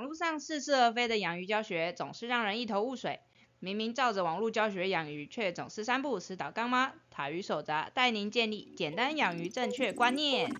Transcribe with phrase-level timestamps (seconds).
[0.00, 3.20] 网络上似是而非的养鱼教学总是让人一头雾水，
[3.58, 6.94] 明明照着网络教学养鱼，却总是三步死倒缸吗？
[7.10, 10.50] 塔鱼手札带您建立简单养鱼正确观念。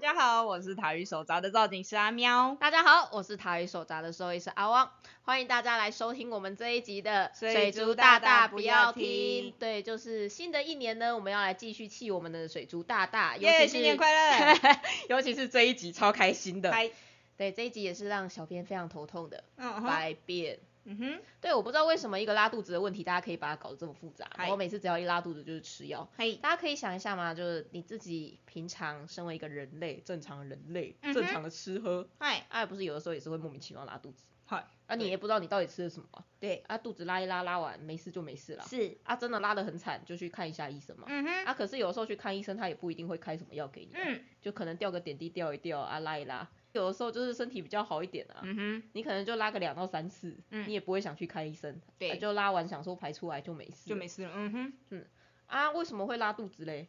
[0.00, 2.56] 大家好，我是塔鱼手札的造景师阿喵。
[2.58, 4.90] 大家好，我是塔鱼手札的兽医师阿汪，
[5.20, 9.54] 欢迎大家来收听我们这一集的水珠大大不要听听。
[9.58, 14.56] 对，就是新的一年呢，我们要来继续气我们的水珠大大，尤耶，其是新年快乐！
[15.10, 16.72] 尤其是这一集超开心的。
[16.72, 16.90] 嗨，
[17.36, 20.58] 对，这一集也是让小编非常头痛的嗯哼，百变。
[20.84, 24.28] 嗯哼，对，我不知道为什么一个拉肚子的问题，大家可以把它搞得这么复杂。
[24.50, 26.08] 我每次只要一拉肚子就是吃药。
[26.16, 54.30] 嘿，大家可以想一下嘛，就是你自己平常身为一个人类，正常人类，嗯正常的吃喝，嗨，啊，不是有的时候也是会莫名其妙拉肚子，嗨，啊，你也不知道你到底吃了什么啊，对，啊，肚子拉一拉，拉完没事就没事了，是，啊，真的拉得很惨就去看一下医生嘛，嗯哼，啊，可是有时候去看医生他也不一定会开什么药给你啊，嗯就可能吊个点滴吊一吊啊，拉一拉，有的时候就是身体比较好一点啊，嗯哼，你可能就拉个两到三次，嗯你也不会想去看医生，对啊就拉完想说排出来就没事，就没事了。
[54.34, 55.04] 嗯哼，嗯
[55.46, 56.86] 啊，为什么会拉肚子嘞？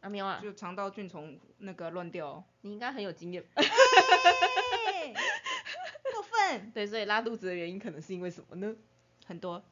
[0.00, 2.44] 阿喵啊，就肠道菌虫那个乱掉哦。
[2.62, 5.14] 你应该很有经验，嘿
[6.12, 8.74] 过分， 对，所以拉肚子的原因可能是因为什么呢？
[9.26, 9.62] 很多。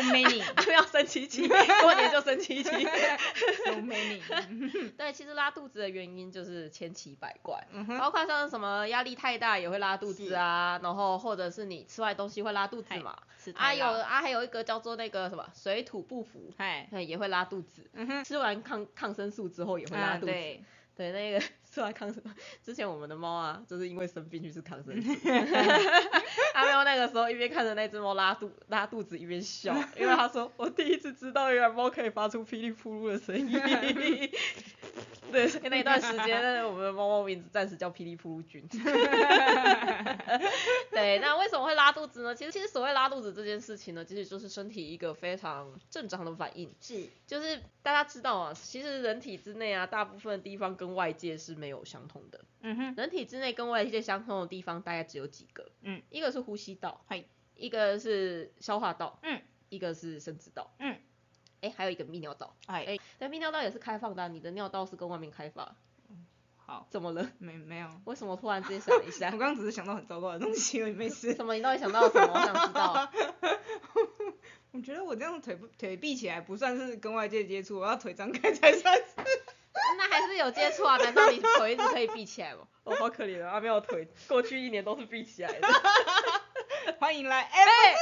[0.00, 2.70] Many, 阿喵生七七，过年就生七七。
[2.70, 4.20] so many。
[4.96, 20.32] 对，其实拉肚子的原因就是千奇百怪，嗯哼，包括像什么压力太大也会拉肚子啊，然后或者是你吃坏东西会拉肚子嘛，是啊有啊还有一个叫做那个什么水土不服，嗨，对也会拉肚子，嗯哼，吃完抗抗生素之后也会拉肚子，
[20.96, 22.22] 对那个吃完抗生，
[22.64, 25.28] 之前我们的猫啊就是因为生病去吃抗生 素，
[26.54, 33.46] 阿喵那个时候一边看着那只猫拉肚拉肚子一边笑，因为他说我第一次知道原来猫可以发出噼里扑噜的声音。
[35.32, 38.66] 对，所以那段时间呢，我们的猫猫名字暂时叫霹雳扑噜菌。
[40.90, 42.34] 对，那为什么会拉肚子呢？
[42.34, 46.72] 其实，其实所谓拉肚子这件事情呢，其实就是身体一个非常正常的反应。
[46.80, 52.40] 是，就是大家知道啊，其实人体之内啊，大部分的地方跟外界是没有相通的。
[52.60, 60.96] 嗯哼，人体之内跟外界相通的地方大概只有几个，嗯，一个是呼吸道，嘿，一个是消化道，嗯，一个是生殖道，嗯，
[61.60, 65.74] 哎，还有一个泌尿道，哎，哎，但泌尿道也是开放的啊、你的尿道是跟外面开放，
[66.56, 67.30] 好，怎么了？
[67.38, 69.30] 没没有， 为什么突然之间想了一 我下？
[69.30, 71.34] 刚刚只是想到很糟糕的东西而已，没事。
[71.34, 71.54] 什么？
[71.54, 72.32] 你到底想到了什么？
[72.34, 73.10] 我想知道。
[74.72, 79.04] 我觉得我这样腿不腿闭起来不算是跟外界接触，我要腿张开才算是。
[79.98, 80.96] 那还是有接触啊？
[80.98, 82.66] 难道你腿一直可以闭起来吗？
[82.84, 83.52] 哦，好可怜啊！
[83.52, 85.68] 阿妙腿过去一年都是闭起来的。
[86.98, 87.94] 欢迎来，哎，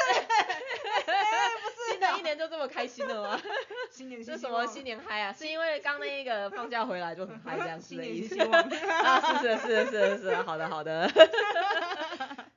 [2.19, 3.43] 一年就这么开心了吗？
[3.91, 5.33] 新年是什么新年嗨啊？
[5.33, 8.63] 是因为刚那个放假回来就很嗨这样子的意思 年 新希望。
[8.63, 9.39] 啊？
[9.41, 11.11] 是的，是的，是的，是的，好的，好的。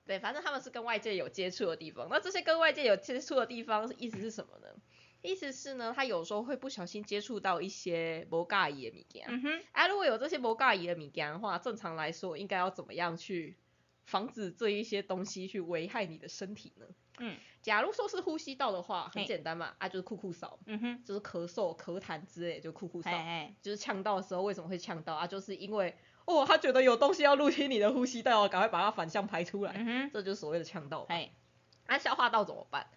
[0.06, 2.08] 对，反正他们是跟外界有接触的地方。
[2.10, 4.68] 那这些跟外界有接触的地方，意思是什么呢？
[5.22, 9.26] 意思是呢，他有时候会不小心接触到一些摩尬伊的物件。
[9.28, 13.58] 嗯哼，啊，如果有这些摩尬伊的物件的话，正常来说应该要怎么样去
[14.06, 16.86] 防止这一些东西去危害你的身体呢？
[17.20, 25.26] 嗯，假如说是呼吸道的话，很嘿简单嘛，啊就是酷酷扫，嗯哼，就是咳嗽、咳痰之类就酷酷扫，哎就是呛到的时候为什么会呛到啊？
[25.28, 25.96] 就是因为
[26.26, 31.06] 哦他觉得有东西要入侵你的呼吸道，赶快把它反向排出来，嗯哼，这就是所谓的呛到嘛。
[31.10, 31.32] 哎，
[31.88, 32.88] 啊消化道怎么办？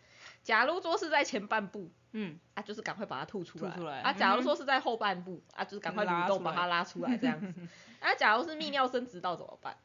[0.42, 3.70] 假如说是在前半部，嗯，啊，就是赶快把它吐出来。
[3.72, 7.68] 吐出来啊，假如嗯说是在后半部，啊，就是赶快蠕动把它拉出来这样子。
[8.00, 9.76] 啊，假如是泌尿生殖道怎么办？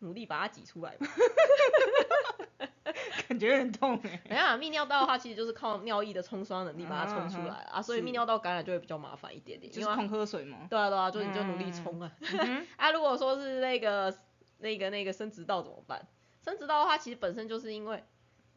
[0.00, 1.06] 努力把它挤出来嘛。
[3.28, 4.20] 感觉很痛哎。
[4.28, 9.72] 没啊，泌尿道的话，其实就是靠尿液的冲刷能力把它冲出来啊，所以泌尿道感染就会比较麻烦一点点。
[9.72, 10.66] 就是狂喝水吗？
[10.68, 12.10] 对啊对啊，就你就努力冲啊。
[12.20, 14.12] 嗯， 啊，如果说是那个
[14.58, 16.04] 那个那个生殖道怎么办？
[16.44, 18.02] 生殖道的话，其实本身就是因为，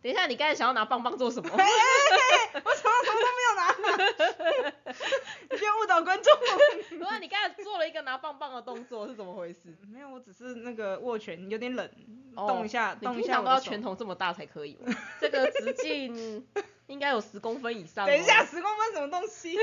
[0.04, 1.50] 等一下你刚才想要拿棒棒做什么？
[1.50, 4.74] 我什么什么都没有拿，
[5.50, 6.38] 你不要误导观众。
[7.00, 9.74] 不是你刚才做了一个拿棒棒的动作是怎么回事？
[9.90, 11.90] 没有，我只是那个握拳有点冷，
[12.36, 14.94] 哦动一下，你动一下我的手拳头这么大才可以吗？
[15.22, 16.46] 这个直径
[16.88, 18.08] 应该有十公分以上、哦。
[18.08, 19.58] 等一下，十公分什么东西？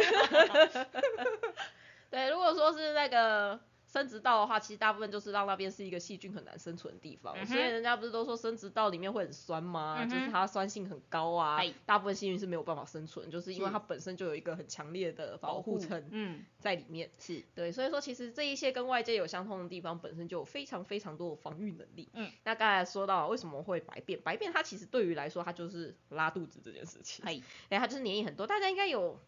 [2.10, 3.60] 对，如果说是那个
[3.92, 9.96] 生殖道的话，其实大部分就是让那边是一个细菌很难生存的地方，所以人家不是都说生殖道里面会很酸吗？
[10.00, 17.10] 嗯就是它酸性很高啊，大部分细菌是没有办法生存，就是因为它本身就有一个很强烈的保护层嗯，在里面。
[17.18, 22.08] 是，对，所以说其实这一些跟外界有相通的地方，本身就有非常非常多的防御能力。
[22.14, 27.24] 嗯，那刚才说到为什么会白便，白便它其实对于来说，它就是拉肚子这件事情。
[27.26, 29.20] 嘿，哎，它就是黏液很多，大家应该有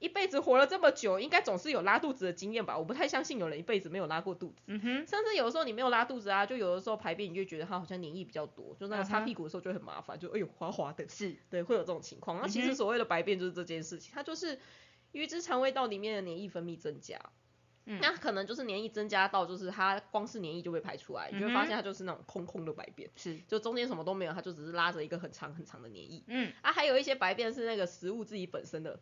[0.00, 2.76] 一辈子活了这么久，应该总是有拉肚子的经验吧？
[2.76, 4.62] 我不太相信有人一辈子没有拉过肚子。
[4.66, 12.40] 嗯哼，甚至有的时候你没有拉肚子啊，就有的时候排便你就觉得它好像黏液比较多，就那个擦屁股的时候就很麻烦，就哎呦滑滑的，是，对，会有这种情况。
[12.40, 14.58] 那其实所谓的白便就是这件事情，它就是
[15.12, 17.20] 鱼之肠胃道里面的黏液分泌增加。
[17.86, 26.22] 嗯那可能就是黏液增加到，就是它光是黏液就被排出来，你就会发现它就是那种空空的白便，是，就中间什么都没有，它就只是拉着一个很长很长的黏液。
[26.26, 29.00] 嗯，啊，还有一些白便是那个食物自己本身的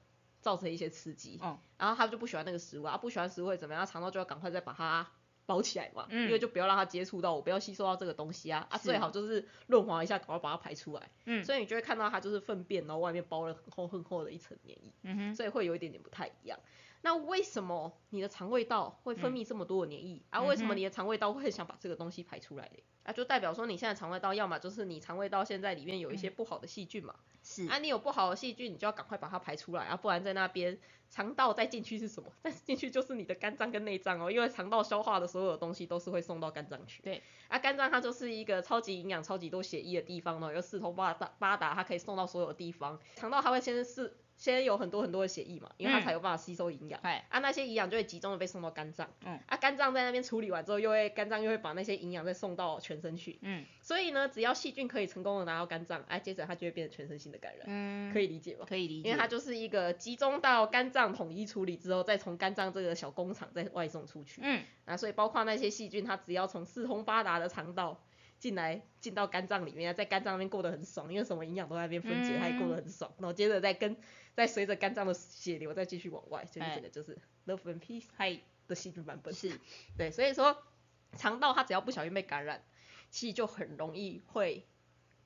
[0.48, 3.84] 造成一些刺激，哦然后他就不喜欢那个食物啊，不喜欢食物会怎么样？
[3.86, 5.06] 肠道就要赶快再把它
[5.44, 11.10] 包起来嘛，嗯因为就不要让它接触到我，不要吸收到这个东西啊，啊最好就是润滑一下，赶快把它排出来。
[11.26, 16.58] 嗯，所以你就会看到它就是粪便，然后外面包了很厚很厚的一层黏液，嗯哼，所以会有一点点不太一样。
[17.02, 20.42] 那为什么你的肠胃道会分泌这么多的黏液、啊？
[20.42, 22.82] 为什么你的肠胃道会很想把这个东西排出来嘞？
[23.04, 30.78] 啊，就代表说你现在肠胃道要么就是你肠胃道现在里面有一些不好的细菌嘛，是，啊，你有不好的细菌，你就要赶快把它排出来啊，不然在那边
[31.08, 32.30] 肠道再进去是什么？
[32.42, 37.00] 再进去就是你的肝脏跟内脏哦，因为肠道消化的所有的东西都是会送到肝脏去。
[37.02, 43.00] 对，啊，肝脏它就是一个超级营养、超级多血液的地方呢，有四通八达八达，它可以送到所有的地方。
[43.16, 46.02] 肠道它会先是先有很多很多的血液嘛，因为它嗯。
[46.04, 46.98] 才有办法吸收营养。
[47.02, 53.66] 哎，啊，那些营养就会集中的被送到肝脏，嗯，啊，肝脏在那边处理完之后，又会肝脏又会把那些营养再送到全身去，嗯。
[53.82, 58.64] 所以呢，只要细菌可以成功的拿到肝脏，哎、接着它就会变成全身性的感染，嗯，可以理解吧？
[58.68, 64.40] 可以理解，因为它就是一个集中到肝脏统一处理之后，再从肝脏这个小工厂再外送出去。
[64.44, 64.62] 嗯。
[64.84, 68.00] 啊，所以包括那些细菌，它只要从四通八达的肠道
[68.38, 73.12] 进来，进到肝脏里面，在肝脏那边过得很爽，因为什么营养都在那边分解，它也过得很爽。
[73.18, 73.96] 然后接着再跟
[74.38, 78.38] 再随着肝脏的血流再继续往外，所以哎整个就是 love and peace 嗨，
[78.68, 79.34] 的细菌版本。
[79.34, 79.58] 是，
[79.98, 80.62] 对，所以说
[81.16, 82.62] 肠道它只要不小心被感染，
[83.10, 84.64] 其实就很容易会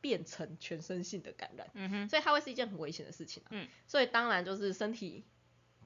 [0.00, 1.70] 变成全身性的感染。
[1.75, 3.49] 嗯哼，所以它会是一件很危险的事情啊。
[3.50, 5.26] 嗯，所以当然就是身体，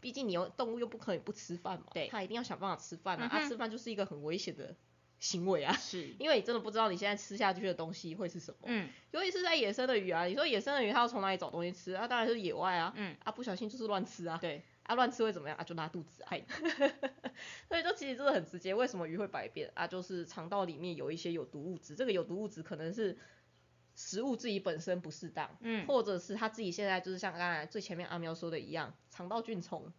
[0.00, 3.28] 毕竟你又动物又不可以不吃饭嘛，对它一定要想办法吃饭啊。
[3.32, 4.76] 嗯啊，吃饭就是一个很危险的
[5.18, 8.58] 行为啊，是， 因为你真的不知道你现在吃下去的东西会是什么。
[8.64, 12.06] 嗯尤其是在野生的鱼啊，你说野生的鱼它要从哪里找东西吃啊？
[12.06, 12.92] 当然是野外啊。
[12.96, 14.36] 嗯，啊，不小心就是乱吃啊。
[14.40, 15.64] 对，啊，乱吃会怎么样啊？
[15.64, 16.36] 就拉肚子啊。
[17.68, 19.86] 所以就其实真的很直接，为什么鱼会百变啊？
[19.86, 23.16] 就是肠道里面有一些有毒物质，这个有毒物质可能是
[23.94, 29.90] 食物自己本身不适当，嗯或者是它自己现在就是像刚才最前面阿喵说的一样，肠道菌虫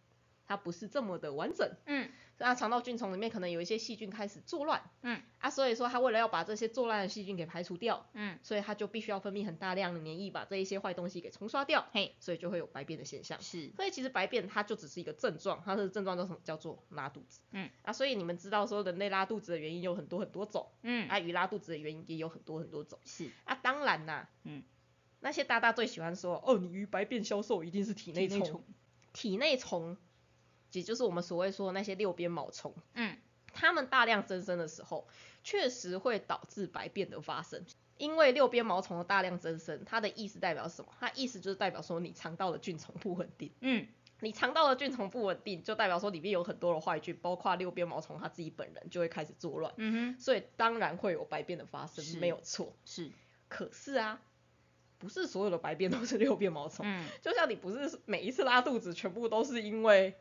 [0.46, 2.08] 它不是这么的完整，嗯
[2.38, 13.40] 那肠道菌丛里面可能有一些细菌开始作乱，嗯啊，所以说它为了要把这些作乱的细菌给排除掉，嗯，所以它就必须要分泌很大量的黏液把这一些坏东西给冲刷掉，嘿，所以就会有白便的现象。
[13.42, 16.38] 是，所以其实白便它就只是一个症状，它的症状叫什么？
[16.44, 17.40] 叫做拉肚子。
[17.50, 22.98] 嗯，啊，所以你们知道说人类拉肚子的原因有很多很多种，嗯啊，鱼拉肚子的原因也有很多很多种。
[23.04, 24.62] 是，啊，当然啦，嗯，
[25.20, 28.64] 那些大大最喜欢说，哦，你鱼白便消瘦一定是体内虫体内虫，
[29.12, 29.96] 体内虫，
[30.72, 33.16] 也就是我们所谓说的那些六边毛虫，嗯
[33.52, 35.08] 它们大量增生的时候，
[35.42, 37.64] 确实会导致白变的发生。
[37.96, 40.92] 因为六边毛虫的大量增生，它的意思代表什么？
[41.00, 43.50] 它意思就是代表说你肠道的菌虫不稳定。
[43.60, 43.86] 嗯
[44.20, 52.74] 你肠道的菌虫不稳定，就代表说里面有很多的坏菌，包括六边毛虫它自己本人就会开始作乱，嗯哼，所以当然会有白变的发生，没有错。
[52.84, 53.10] 是，
[53.48, 54.20] 可是啊，
[54.98, 60.16] 不是所有的白便都是六边毛虫，嗯，就像你不是每一次拉肚子全部都是因为，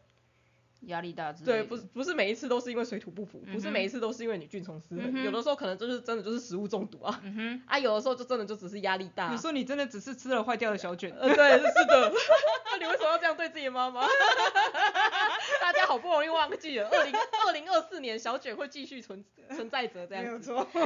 [0.81, 9.37] 压力大之类对，不是不是每一次都是因为水土不服，不是每一次都是因为你菌虫失衡，嗯有的时候可能就是真的就是食物中毒啊，嗯哼，啊，有的时候就真的就只是压力大你。
[9.37, 12.13] 说你真的只是吃了坏掉的小卷，呃，对，是的。
[12.71, 14.05] 那你为什么要这样对自己的妈妈？
[15.61, 17.13] 大家好不容易忘记了，二零
[17.47, 20.51] 二零二四年小卷会继续存存在着这样子。
[20.51, 20.67] 没有错。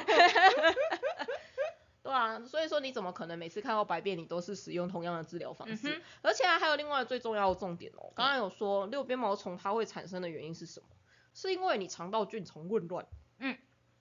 [2.11, 5.95] 对啊，所以说你怎么可能每次看到白便你都是使用同样的治疗方式？
[5.95, 10.87] 嗯而且还有另外最重要的重点哦，刚刚有说六边毛虫它会产生的原因是什么？
[11.33, 13.05] 是因为你肠道菌虫混乱。
[13.39, 13.57] 嗯。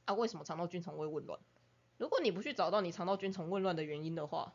[0.07, 1.39] 啊，为什么肠道菌虫会混乱？
[1.99, 4.55] 如果你不去找到你肠道菌虫混乱的原因的话，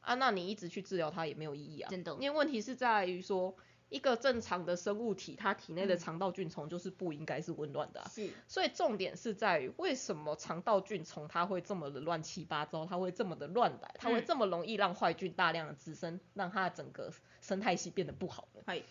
[0.00, 1.88] 啊，那你一直去治疗它也没有意义啊。
[1.88, 3.56] 真的因为问题是在于说，
[3.94, 8.10] 一个正常的生物体，它体内的嗯肠道菌虫就是不应该是温暖的、啊。
[8.12, 18.62] 是，所以重点是在于为什么肠道菌虫它会这么的乱七八糟，它会这么的乱来，它会嗯这么容易让坏菌大量的滋生，让它的整个生态系变得不好呢？
[18.66, 18.82] 嗨，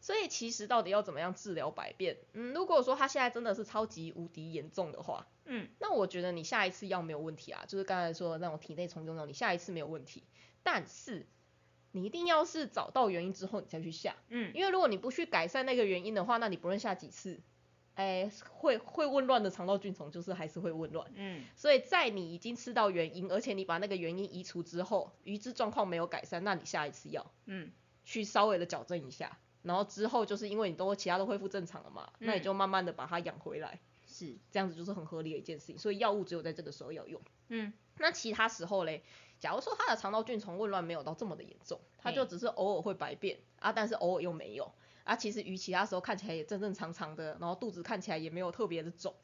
[0.00, 2.16] 所以其实到底要怎么样治疗百变？
[2.32, 10.24] 嗯，如果说它现在真的是超级无敌严重的话，嗯，那我觉得你下一次药没有问题啊，就是刚才说的那种体内虫用药，你下一次没有问题。
[10.62, 11.26] 但是
[11.96, 17.40] 你一定要是找到原因之后你再去下，嗯，因为如果你不去改善那个原因的话，那你不论下几次，
[17.94, 21.10] 哎，会会紊乱的肠道菌虫就是还是会紊乱。
[21.14, 27.72] 嗯，所以在你已经吃到原因，而且你把那个原因移除之后，鱼质状况没有改善，那你下一次药，嗯，
[28.04, 35.78] 去稍微的矫正一下，然后之后就是因为你都其他都恢复正常了嘛，那你就慢慢的把它养回来，是，这样子就是很合理的一件事情。
[35.78, 37.18] 所以药物只有在这个时候要用。
[37.48, 39.02] 嗯，那其他时候嘞，
[39.38, 44.72] 假如说它的肠道菌虫紊乱没有到这么的严重，它就只是偶尔会白便啊，但是偶尔又没有
[45.04, 49.14] 啊，其实鱼其他时候看起来也正正常常的，然后肚子看起来也没有特别的肿，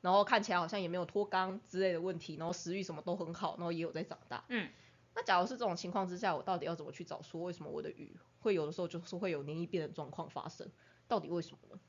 [0.00, 4.44] 然后看起来好像也没有脱肛之类的问题，然后食欲什么都很好，然后也有在长大。
[4.48, 4.70] 嗯，
[5.14, 10.68] 那假如是这种情况之下，我到底要怎么去找说为什么我的鱼会有的时候就是会有黏液变的状况发生？
[11.06, 11.80] 到底为什么呢？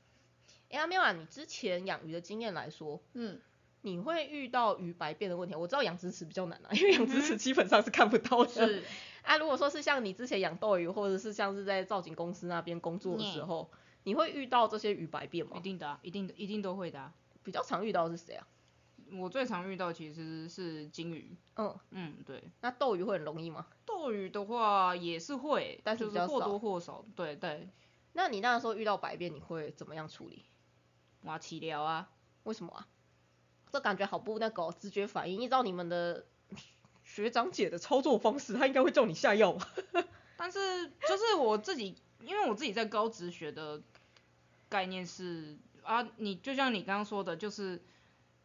[0.68, 3.40] 哎，阿妙啊，你之前养鱼的经验来说，嗯，
[3.82, 5.54] 你会遇到鱼白变的问题？
[5.54, 8.48] 我知道养殖池比较难啊，因为养殖池基本上是看不到的。
[8.50, 8.82] 是，
[9.22, 13.70] 啊，如果说是像你之前养斗鱼，或者是像是在造景公司那边工作的时候，
[14.04, 15.56] 你会遇到这些鱼白变吗？
[15.56, 17.12] 一定的、啊，一定的，一定都会的、啊。
[17.42, 18.46] 比较常遇到的是谁啊？
[19.14, 22.42] 我最常遇到其实是金鱼，嗯，嗯，对。
[22.60, 23.66] 那斗鱼会很容易吗？
[23.84, 27.68] 斗鱼的话也是会，但是比较少是或多或少，对对。
[28.12, 30.44] 那你那时候遇到白变，你会怎么样处理？
[31.24, 32.08] 哇，起疗啊，
[32.44, 32.86] 为什么啊？
[33.72, 36.26] 这感觉好不那个哦直觉反应，依照你们的
[37.04, 39.66] 学长姐的操作方式，他应该会叫你下药吧？
[40.36, 43.80] 但是就是我自己，因为我自己在高职学的
[44.68, 47.80] 概念是啊，你就像你刚刚说的，就是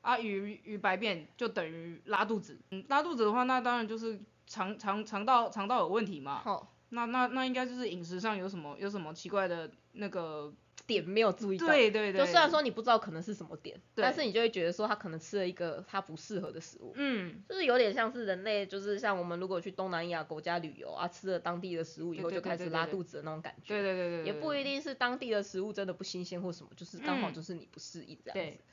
[0.02, 10.54] 啊鱼鱼白便就等于拉肚子，嗯，拉肚子的话，那当然就是肠肠肠道肠道有问题嘛，好，那那那应该就是饮食上有什么有什么奇怪的那个，
[10.88, 11.68] 点没有注意到。
[11.68, 16.94] 对对对，就虽然说你不知道可能是什么点，但是你就会觉得说他可能吃了一个他不适合的食物。
[16.96, 23.68] 嗯，就是有点像是人类，就是像我们如果去东南亚国家旅游啊，吃了当地的食物以后就开始拉肚子的那种感觉。
[23.68, 28.64] 对对对对，也不一定，是当地的食物真的不新鲜或什么，就是刚好嗯就是你不适应这样对子。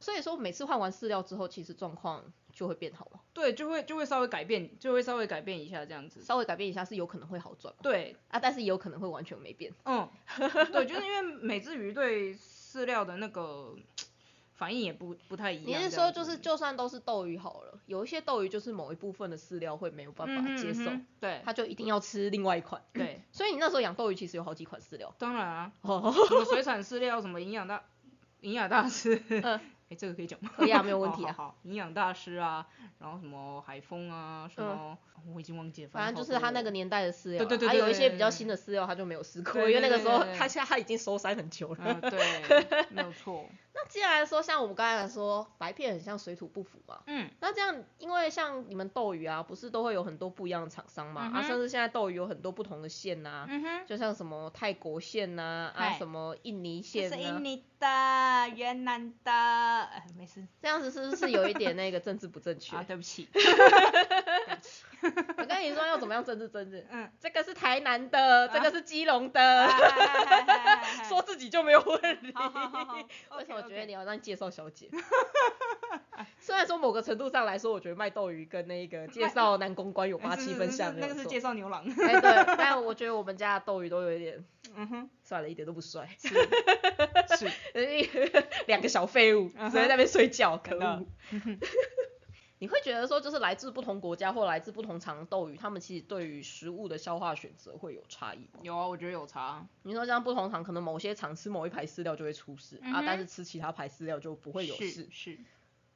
[0.00, 2.22] 所以说每次换完饲料之后，其实状况
[2.52, 9.72] 就会变好了，对，就会就会稍微改变，就会稍微改变一下这样子，稍微改变一下是有可能会好转嘛对，啊，但是也有可能会完全没变。
[9.84, 10.08] 嗯，
[10.72, 13.74] 对，就是因为每只鱼对饲料的那个
[14.54, 15.80] 反应也不不太一样。
[15.80, 22.82] 你是说就是就算都是斗鱼好了，有一些斗鱼就是某一部分的饲料会没有办法接受，嗯哼对它就一定要吃另外一款。
[22.92, 25.14] 对，所以你那时候养斗鱼其实有好几款饲料。
[25.18, 27.82] 当然啊，哦，什么水产饲料，什么营养大
[28.40, 30.50] 营养大师， 嗯哎、这个可以讲吗？
[30.56, 31.32] 可以啊，没有问题啊。
[31.36, 32.66] 好好好，营养大师啊，
[32.98, 34.96] 然后什么海风啊，什么、
[35.32, 41.78] 我已经忘记了，反正就是他那个年代的饲料啊，对对对还有一些比较新的饲料他就没有试过，对因为那个时候对对对它现在他已经收山很久了。
[41.80, 42.20] 嗯，对，
[42.90, 62.76] 没有错，那既然说像我们刚才说白片很像水土不服嘛，嗯，那这样因为像你们斗鱼啊，不是都会有很多不一样的厂商嘛，啊，甚至现在斗鱼有很多不同的线呐、嗯哼，就像什么泰国线呐、啊，嗨什么印尼这线呐、是印尼的、越南的，哎，没事这样子是不是有一点那个政治不正确？
[62.76, 63.26] 啊， 对不起，
[65.38, 66.86] 我跟你说要怎么样政治政治？
[66.90, 69.66] 嗯，这个是台南的，这个是基隆的，
[71.08, 72.32] 说自己就没有问题。
[72.34, 72.98] 好好好好
[73.38, 74.90] 为什么觉得你要让介绍小姐？
[76.38, 81.46] 虽然说某个程度上来说，我觉得卖斗鱼跟那个介绍男公关有八七分像，那个是介绍。
[81.46, 84.44] 绍牛郎，哎对，但我觉得我们家的斗鱼都有一点，
[84.76, 86.28] 嗯哼，算了，一点都不帅，是
[87.36, 87.50] 是，
[88.68, 89.70] 两个小废物，嗯哼。
[89.70, 90.86] 只会在那边睡觉，可真的。
[90.86, 91.06] 恶。
[92.58, 98.60] 你会觉得说，就是来自不同国家或来自不同场的斗鱼，他们其实对于食物的消化选择会有差异吗？
[98.62, 105.08] 有啊，我觉得有差，你说像不同场，可能某些场吃某一排饲料就会出事、啊，但是吃其他排饲料就不会有是事。
[105.10, 105.38] 是，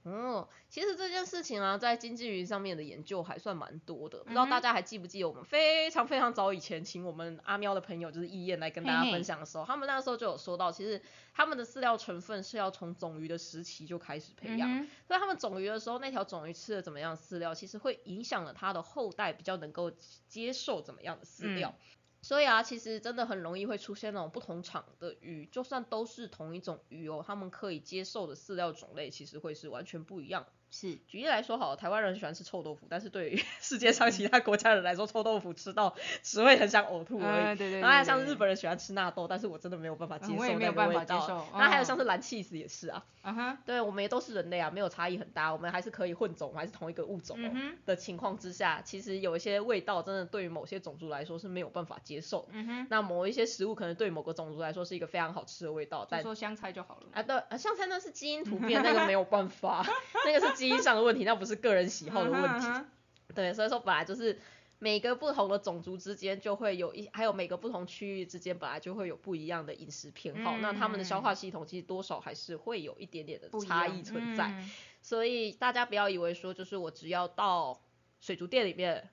[0.05, 4.19] 嗯，其实这件事情啊，在经济鱼上面的研究还算蛮多的。
[4.25, 11.01] 不知道大家还记不记得我们非常非常早以前请我们阿喵的朋友，就是易燕来跟大家分享的时候，他们那时候就有说到，其实
[11.35, 14.69] 他们的饲料成分是要从种鱼的时期就开始培养。
[14.71, 19.91] 嗯所以他们种鱼的时候，那条种鱼吃了怎么样的饲料，其实会影响了它的后代比较能够
[20.29, 21.75] 接受怎么样的饲料。
[22.23, 30.47] 所以啊，其实真的很容易会出现那种不同厂的鱼，就算都是同一种鱼哦，它们可以接受的饲料种类其实会是完全不一样。
[30.71, 41.27] 是，举例来说好了，台湾人喜欢吃臭豆腐，但是对于 世界上其他国家人来说，臭豆腐吃到只会很想呕吐而对对对然后还有像日本人喜欢吃纳豆，但是我真的没有办法接受嗯我也没那有办法接个味道。
[41.27, 52.49] 受然后还有嗯像是蓝 cheese 也是啊，啊哈，对我们也都是人类啊，没有差异很大，我们还是可以混种，还是同一个物种哦、嗯的情况之下，其实有一些味道真的对于某些种族来说是没有办法接受。
[52.53, 57.07] 嗯哼，那某一些食物可能对某个种族来说是一个非常好吃的味道，但说香菜就好了。
[57.13, 59.85] 啊对，啊香菜那是基因突变，那个没有办法，
[60.25, 62.67] 那个是基因上的问题， 那不是个人喜好的问题。
[62.67, 62.87] 嗯
[63.35, 64.39] 对，所以说本来就是
[64.79, 74.49] 每个不同的种族之间就会有一，还有每个不同区域之间本来就会有不一样的饮食偏好，那他们的消化系统其实多少还是会有一点点的差异存在。
[74.49, 74.71] 嗯
[75.03, 77.81] 所以大家不要以为说就是我只要到
[78.21, 79.09] 水族店里面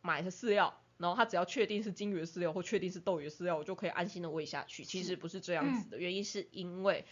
[0.00, 0.78] 买的饲料。
[0.98, 4.84] 然后他只要确定是金鱼的饲料或确定是斗鱼的饲料，我就可以安心的喂下去。
[4.84, 7.04] 其实不是这样子的，原因是因为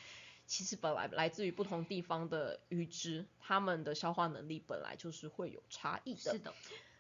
[0.51, 6.33] 其实本来来自于不同地方的鱼只，它们的消化能力本来就是会有差异的。
[6.33, 6.53] 是的，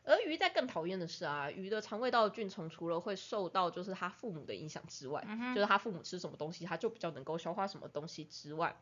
[0.05, 8.77] 而鱼在更讨厌的是啊，鱼的肠胃道菌虫除了会受到就是它父母的影响之外，嗯就是它父母吃什么东西，它就比较能够消化什么东西之外，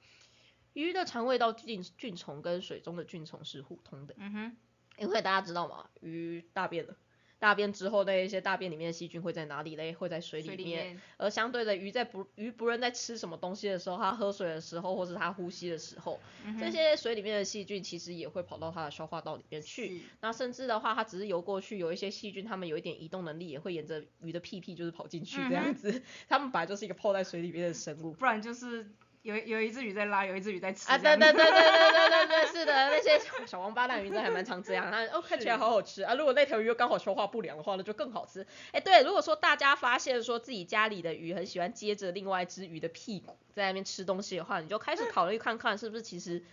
[0.74, 4.56] 鱼的肠胃道菌菌虫跟水中的菌虫是互通的，嗯哼，
[4.98, 6.94] 因为大家知道嘛，鱼大便了。
[7.38, 9.92] 大便之后，那一些大便里面的细菌会在哪里嘞？
[9.92, 11.00] 会在水里面。
[11.16, 20.02] 而相对的，鱼在不鱼不论在吃什么东西的时候，它喝水的时候，或是它呼吸的时候，嗯这些水里面的细菌其实也会跑到它的消化道里面去。
[20.20, 26.02] 那甚至的话，它只是游过去，有一些细菌，它们有一点移动能力，也会沿着鱼的屁屁就是跑进去这样子。
[26.28, 28.12] 它们本来就是一个泡在水里面的生物。
[28.12, 28.90] 不然就是
[29.22, 38.46] 有有一只鱼在拉，有一只鱼在吃啊，对对对对对对对， 是的，那些小王八蛋鱼真的还蛮常这样，它 哦看起来好好吃啊，如果那条鱼又刚好消化不良的话，那就更好吃。
[38.72, 46.44] 哎，对，如果说大家发现说自己家里的鱼很喜欢接着另外一只鱼的屁股在那边吃东西的话，你就开始考虑看看是不是其实。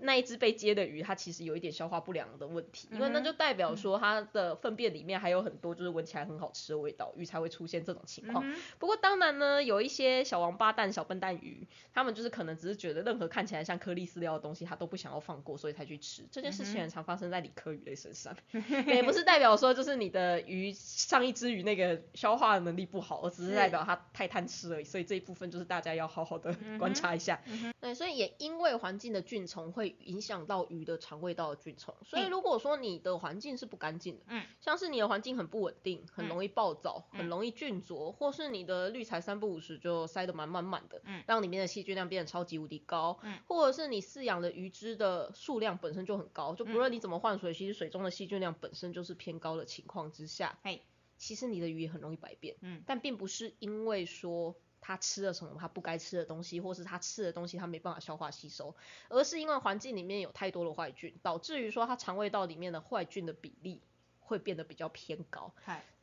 [0.00, 8.44] 那一只被接的鱼，它其实有一点消化不良的问题，因为那就代表说它的粪便里面还有很多就是闻起来很好吃的味道，鱼才会出现这种情况。
[8.48, 16.26] 嗯不过当然呢，有一些小王八蛋、小笨蛋鱼，他们就是可能只是觉得任何看起来像颗粒饲料的东西，它都不想要放过，所以才去吃。
[16.30, 18.36] 这件事情很常发生在理科鱼类身上，
[18.86, 24.84] 也不是代表说就是你的鱼上一只鱼那个消化能力不好，而只是代表它太贪吃而已。
[24.84, 27.40] 所以这一部分就是大家要好好的观察一下。
[27.80, 32.30] 对，所以也因为环境的菌虫会影响到鱼的肠胃道的菌虫，所以嗯。
[32.30, 36.28] 如果说你的环境是不干净的，嗯，像是你的环境很不稳定，很嗯。
[36.28, 37.28] 容易暴躁，很嗯。
[37.28, 41.22] 容易菌浊，或是你的滤材三不五时就塞得满满满的，嗯。
[41.26, 43.38] 让里面的细菌量变得超级无敌高，嗯。
[43.46, 50.82] 或者是你饲养的鱼只的数量本身就很高，就不论你怎么换水，其实水中的细菌量本身就是偏高的情况之下，嘿，
[51.16, 52.82] 其实你的鱼也很容易百变，嗯。
[52.86, 54.54] 但并不是因为说。
[54.86, 58.76] 他吃了什么他不该吃的东西，或是他吃的东西他没办法消化吸收，
[59.08, 63.80] 而是因为环境里面有太多的坏菌，导致于说他肠胃道里面的坏菌的比例
[64.20, 65.54] 会变得比较偏高。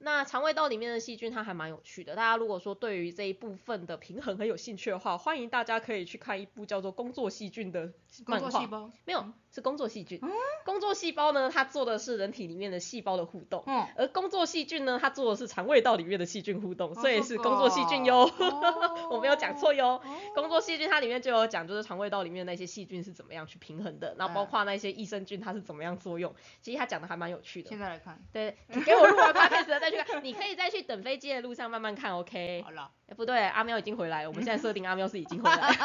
[0.02, 7.92] 嗨，那肠胃道里面的细菌它还蛮有趣的，大家如果说对于这一部分的平衡很有兴趣的话，欢迎大家可以去看一部叫做《工作细菌》的
[8.26, 8.50] 漫画。
[8.50, 8.92] 作细胞。
[9.06, 10.20] 没有，是工作细菌。
[10.64, 13.64] 工作细胞呢，它做的是人体里面的细胞的互动。
[13.66, 18.22] 嗯，而工作细菌呢，它做的是肠胃道里面的细菌互动，所以是工作细菌哟。
[18.40, 19.96] 哦我没有讲错哟。
[19.96, 20.02] 哦
[20.34, 26.34] 工作细菌它里面就有讲，就是肠胃道里面的那些细菌是怎么样去平衡的，然后包括那些益生菌它是怎么样作用。
[26.62, 27.80] 其实它讲的还蛮有趣的现。
[27.80, 32.64] 在来看，对，你给我录完 podcast 再去看， 你可以再去等飞机的路上慢慢看，OK？
[32.64, 35.76] 好了，哎，不对，阿喵已经回来了，我们现在设定阿喵是已经回来了。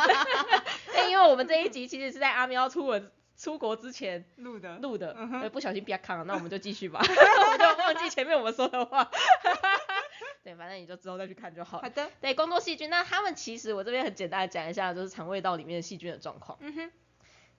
[0.93, 5.15] 对， 因为我们这一集其实是在阿喵出文出国之前录的，录的，
[5.53, 9.11] 不小心别看了，那我们就继续吧， 我们就忘记前面我们说的话。
[10.43, 11.83] 对，反正你就之后再去看就好了。
[11.83, 16.57] 好的，对，工作细菌，那他们其实我这边很简单的讲一下，就是肠胃道里面的细菌的状况。
[16.61, 16.93] 嗯哼，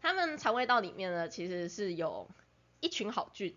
[0.02, 2.30] 他们肠胃道里面呢，其实是有
[2.80, 3.54] 一群好菌，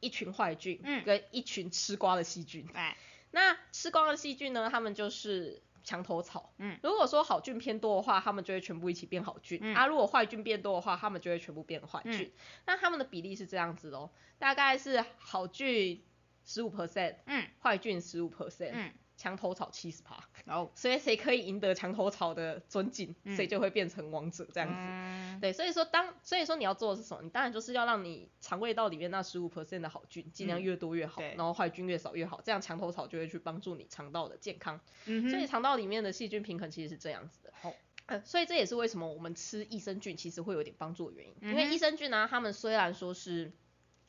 [0.00, 2.66] 一群坏菌，嗯跟一群吃瓜的细菌。
[2.74, 2.96] 哎，
[3.30, 6.52] 那吃瓜的细菌呢，他们就是墙头草。
[6.58, 9.58] 嗯，如果说好菌偏多的话，他们就会全部一起变好菌。
[9.62, 12.32] 嗯啊，如果坏菌变多的话，他们就会全部变坏菌。
[12.66, 16.04] 那他们的比例是这样子哦，大概是好菌
[16.44, 20.18] 十五 percent，嗯坏菌十五 percent，嗯，墙头草七十趴。
[20.46, 24.74] 哦， 所以谁可以赢得墙头草的尊敬，嗯谁就会变成王者这样子。
[24.78, 27.22] 嗯对，所以说当所以说你要做的是什么？
[27.22, 34.80] 你当然就是要让你肠胃道里面那十五 percent 的好菌尽量嗯越多越好，对然后坏菌越少越好，这样墙头草就会去帮助你肠道的健康。
[35.04, 37.52] 嗯，所以肠道里面的细菌平衡其实是这样子的。
[37.60, 37.74] 好
[38.06, 43.52] 呃，所以这也是为什么我们吃益生菌其实会有点帮助的原因，因为益生菌呢、它们虽然说是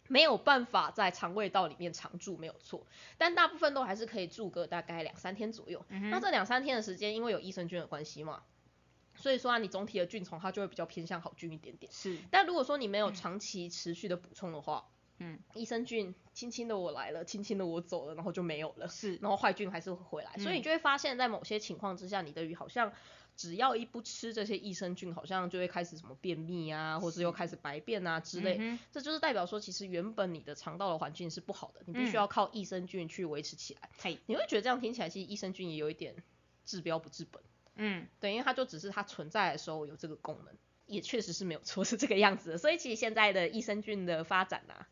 [0.10, 2.86] 没有办法在肠胃道里面常住，没有错，
[3.18, 5.86] 但大部分都还是可以住个大概两三天左右。
[5.90, 8.44] 嗯那这两三天的时间，因为有益生菌的关系嘛，
[9.16, 11.92] 所以说啊，你总体的菌虫它就会比较偏向好菌一点点。
[11.92, 14.86] 是，但如果说你没有长期持续的补充的话，
[15.20, 22.92] 嗯，益生菌轻轻的我来了，轻轻的我走了，然后就没有了，是，然后坏菌还是会回来，所以你就会发现，在某些情况之下，你的鱼好像
[23.40, 33.90] 只要一不吃这些益生菌，好像就会开始什么便秘啊，或是又开始白便啊之类，嗯这就是代表说，其实原本你的肠道的环境是不好的，你必须要靠益生菌去维持起来。
[34.00, 36.22] 嘿，你会觉得这样听起来，其实益生菌也有一点
[36.66, 37.42] 治标不治本。
[37.76, 40.54] 嗯，对，因为它就只是它存在的时候有这个功能，
[40.86, 42.58] 也确实是没有错，是这个样子的。
[42.58, 44.90] 所以其实现在的益生菌的发展啊，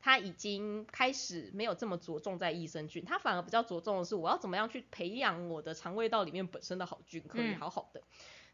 [0.00, 8.02] 它已经开始没有这么着重在益生菌，它反而比较着重的是我要怎么样去培养我的肠胃道里面本身的好菌，可以嗯好好的。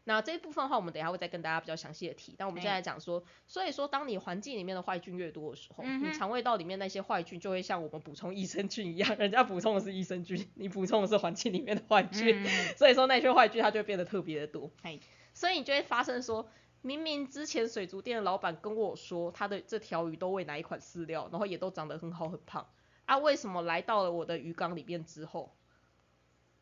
[0.07, 2.35] 那这一部分的话，我们等一下会再跟大家比较详细的提。
[2.37, 12.45] 但我们现在讲说，所以说当你环境里面的坏菌越多的时候，嗯你肠胃道里面那些坏菌就会像我们补充益生菌一样，人家补充的是益生菌， 你补充的是环境里面的坏菌，
[12.77, 14.69] 所以说那些坏菌它就会变得特别的多。
[14.83, 14.99] 嘿，
[15.33, 16.47] 所以你就会发生说，
[16.85, 22.69] 明明之前水族店的老板跟我说，他的这条鱼都喂哪一款饲料，然后也都长得很好很胖，
[23.05, 25.57] 啊，为什么来到了我的鱼缸里面之后，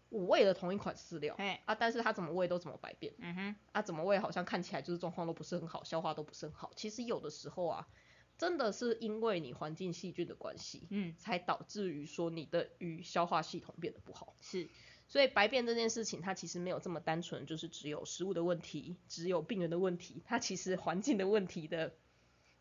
[0.07, 7.89] 我喂了同一款饲料，嘿，啊，但是它怎么喂都怎么百变，嗯哼，啊，怎么喂好像看起来就是状况都不是很好，消化都不是很好，其实有的时候啊，
[8.37, 14.33] 真的是因为你环境细菌的关系，嗯，才导致于说你的鱼消化系统变得不好。
[14.39, 14.69] 是，
[15.13, 21.93] 所以白变这件事情，它其实没有这么单纯，就是只有食物的问题，只有病人的问题，它其实环境的问题的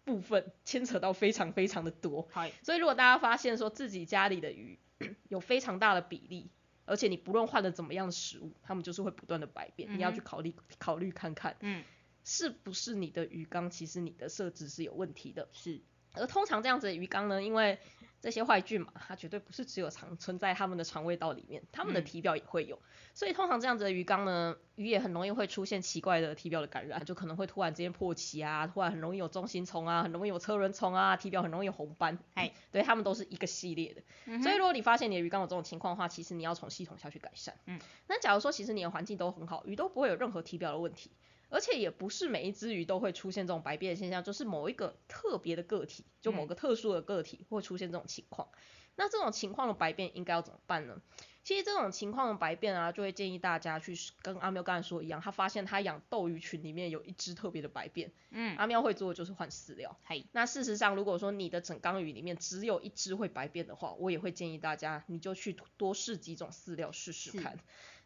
[0.04, 2.28] 部分牵扯到非常非常的多。
[2.30, 4.78] 嗨，所以如果大家发现说自己家里的鱼
[5.30, 6.50] 有非常大的比例，
[6.84, 11.82] 而且你不论换了怎么样的食物，它们就是会不断的白变，你要去考虑考虑看看，嗯，
[12.22, 15.48] 是不是你的鱼缸其实你的设置是有问题的。
[15.52, 15.80] 是，
[16.14, 17.79] 而通常这样子的鱼缸呢，因为
[18.20, 22.79] 这些坏菌嘛，它绝对不是只有藏存在它们的肠胃道里面，它们的嗯体表也会有，
[23.14, 34.03] 所以通常这样子的鱼缸呢，鱼也很容易会出现奇怪的体表的感染，就可能会突然之间破鳍啊，突然很容易有中心虫啊，很容易有车轮虫啊，体表很容易有红斑，嗨， 对，它们都是一个系列的。
[34.27, 37.57] 嗯所以如果你发现你的鱼缸有这种情况的话，其实你要从系统下去改善。
[37.66, 41.11] 嗯，那假如说其实你的环境都很好，鱼都不会有任何体表的问题，
[41.52, 48.48] 而且也不是每一只鱼都会出现这种白变的现象，就是某一个特别的个体，就某个特殊的个体会出现这种情况。
[48.94, 51.00] 那这种情况的白变应该要怎么办呢？
[51.44, 59.98] 其实这种情况的白变啊，就会建议大家去跟阿喵刚才说一样，他发现他养斗鱼群里面有一只特别的白变，嗯，阿喵会做的就是换饲料。
[60.04, 67.58] 嘿，那事实上，如果说你的整缸鱼里面只有一只会白变的话，我也会建议大家，你就去多试几种饲料试试看。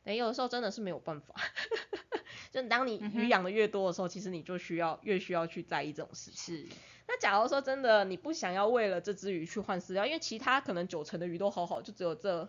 [0.07, 1.35] 等有的时候真的是没有办法，
[2.53, 6.57] 就当你鱼养的越多的时候，其实你就需要越需要去在意这种事情。
[6.57, 6.69] 是，
[7.09, 12.49] 那假如说真的你不想要为了这只鱼去换饲料，因为其他可能九成的鱼都好好，就只有这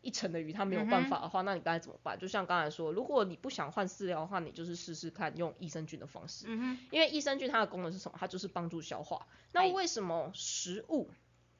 [0.00, 2.18] 一成的鱼它没有办法的话，那你该怎么办？
[2.18, 6.46] 就像刚才说，如果你不想换饲料的话，你就是试试看用益生菌的方式。
[6.48, 8.18] 嗯，因为益生菌它的功能是什么？
[8.18, 9.28] 它就是帮助消化。
[9.52, 11.10] 那哎为什么食物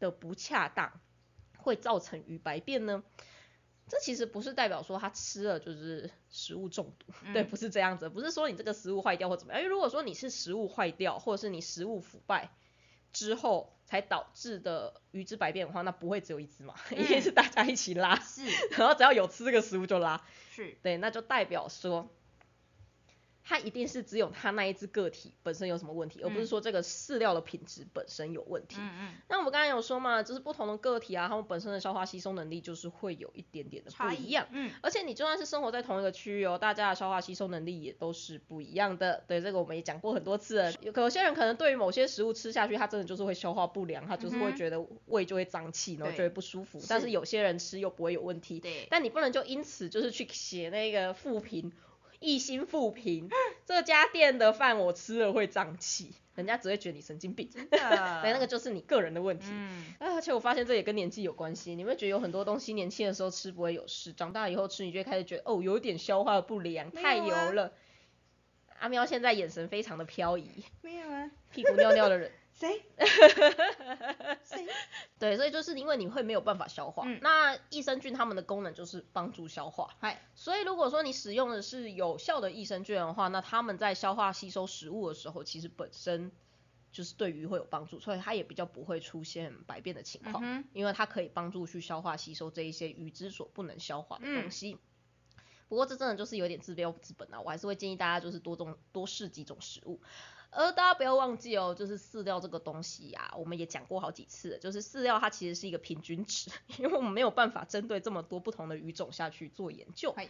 [0.00, 1.00] 的不恰当
[1.58, 3.04] 会造成鱼白变呢？
[3.88, 9.62] 这其实不是代表说他吃了就是食物中毒， 对，嗯不是这样子，不是说你这个食物坏掉或怎么样。
[9.62, 12.50] 因为如果说你是食物坏掉，或者是你食物腐败
[13.12, 18.44] 之后才导致的鱼之百变的话，那不会只有一只嘛， 一定是大家一起拉，是，
[18.76, 20.22] 然后只要有吃这个食物就拉。
[20.50, 22.10] 是，对，那就代表说，
[23.48, 28.76] 它一定是只有它那一只个体本身有什么问题，而不是嗯说这个饲料的品质本身有问题。
[28.78, 34.46] 嗯嗯，那我们刚才有说嘛，就是不同的个体啊，它们本身的消化吸收能力就是会有一点点的不一样。
[34.50, 39.24] 嗯，而且你就算是生活在同一个区域哦，大家的消化吸收能力也都是不一样的。
[39.26, 40.72] 对，这个我们也讲过很多次了。
[40.82, 46.78] 有有些人可能对于某些食物吃下去，他真的就是会消化不良，他就是会觉得胃就会胀气，然后就对会不舒服。
[46.86, 48.60] 但是是有些人吃又不会有问题。
[48.60, 51.72] 对，但你不能就因此就是去写那个负评，
[52.20, 53.30] 一心复评，
[53.64, 57.48] 这家店的饭我吃了会胀气，人家只会觉得你神经病。
[57.52, 59.46] 真对，的，那个就是你个人的问题。
[59.98, 67.72] 而且我发现这也跟年纪有关系，你会觉得有很多东西年轻的时候吃不会有事，长大以后吃你就会开始觉得哦有一点消化不良，太油了。
[68.80, 72.30] 阿喵现在眼神非常的飘移，没有啊，屁股尿尿的人。
[72.58, 72.82] 谁？
[74.42, 74.66] 谁？
[75.18, 79.94] 对，所以就是因为你会没有办法消化，嗯那益生菌它们的功能就是帮助消化。
[80.00, 86.32] 嗨，所以如果说你使用的是有效的益生菌的话，那它们在消化吸收食物的时候，其实本身
[86.90, 94.78] 就是对鱼会有帮助，所以它也比较不会出现白变的情况，嗯因为它可以帮助去消化吸收这一些鱼之所不能消化的东嗯西。
[95.68, 100.00] 不过这真的就是有点治标不治本啊，我还是会建议大家就是多种多试几种食物。
[100.50, 110.28] 而大家不要忘记哦，就是饲料这个东西呀、我们也讲过好几次了，就是饲料它其实是一个平均值， 因为我们没有办法针对这么多不同的鱼种下去做研究嗨。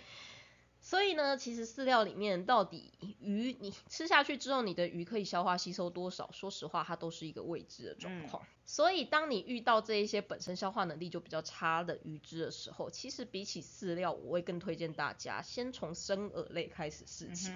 [0.81, 6.31] 所以呢，其实饲料里面到底鱼你吃下去之后，你的鱼可以消化吸收多少？
[6.33, 8.44] 说实话，它都是一个未知的状况。
[8.64, 17.52] 所以当你遇到这一些本身消化能力就比较差的鱼只的时候，其实比起饲料，我会更推荐大家先从生饵类开始试起。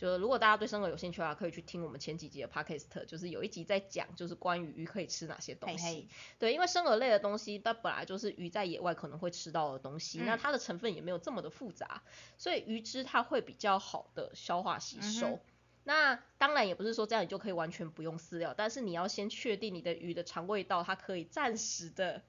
[0.00, 6.08] 就是如果大家对生饵有兴趣的话，可以去听我们前几集的 podcast，就是有一集在讲，就是关于鱼可以吃哪些东西。
[6.38, 12.02] 对，因为生饵类的东西，它本来就是鱼在野外可能会吃到的东西，那它的成分也没有这么的复杂，
[12.38, 15.38] 所以鱼汁它会比较好的消化吸收。
[15.84, 22.22] 那当然也不是说这样你就可以完全不用饲料，但是你要先确定你的鱼的肠胃道它可以暂时的。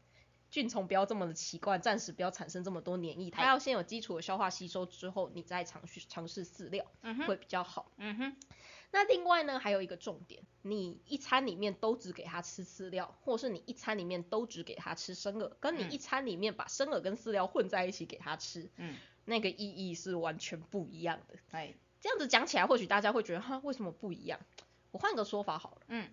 [0.52, 6.86] 菌虫不要这么的奇怪，暂时不要产生这么多黏液，它要先有基础的消化吸收之后，你再尝试尝试饲料，
[7.26, 7.92] 会比较好。
[7.98, 8.36] 嗯哼。
[8.94, 21.36] 那另外呢，还有一个重点，你一餐里面都只给它吃饲料，或是你一餐里面都只给它吃生饵，跟你一餐里面把生饵跟饲料混在一起给它吃，嗯，那个意义是完全不一样的。
[21.52, 24.42] 哎，这样子讲起来，或许大家会觉得哈，为什么不一样？
[24.92, 26.10] 我换个说法好了，嗯，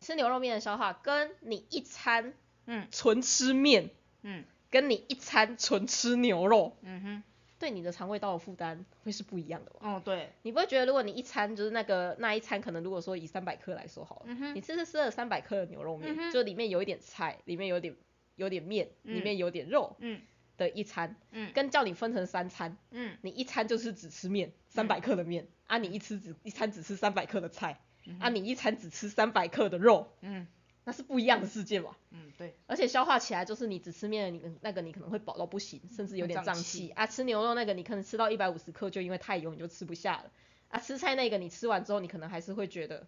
[0.00, 2.32] 吃牛肉面的消化跟你一餐。
[2.72, 3.90] 嗯，纯吃面，
[4.22, 7.22] 嗯，跟你一餐纯吃牛肉，嗯哼，
[7.58, 9.72] 对你的肠胃道的负担会是不一样的。
[9.80, 17.96] 哦，对，你不会觉得如果你一餐就是那个那一餐可能如果说以三百克来说好了，你吃是吃了三百克的牛肉面，就里面有一点菜，里面有点
[18.36, 20.20] 有点面，里面有点肉，嗯，
[20.56, 27.80] 的一餐，嗯，跟叫你分成三餐，嗯，你一餐就是只吃面，三百克的面，啊，你一吃只一餐只吃三百克的菜，
[28.20, 30.46] 啊，你一餐只吃三百克的肉，嗯。
[30.84, 31.94] 那是不一样的世界嘛？
[32.10, 32.56] 嗯，对。
[32.66, 37.06] 而且消化起来就是你只吃面，你那个你可能会饱到不行，甚至有点胀气啊。
[37.06, 40.30] 吃牛肉那个你可能吃到一百五十克，就因为太油你就吃不下了
[40.68, 40.80] 啊。
[40.80, 43.06] 吃菜那个你吃完之后，你可能还是会觉得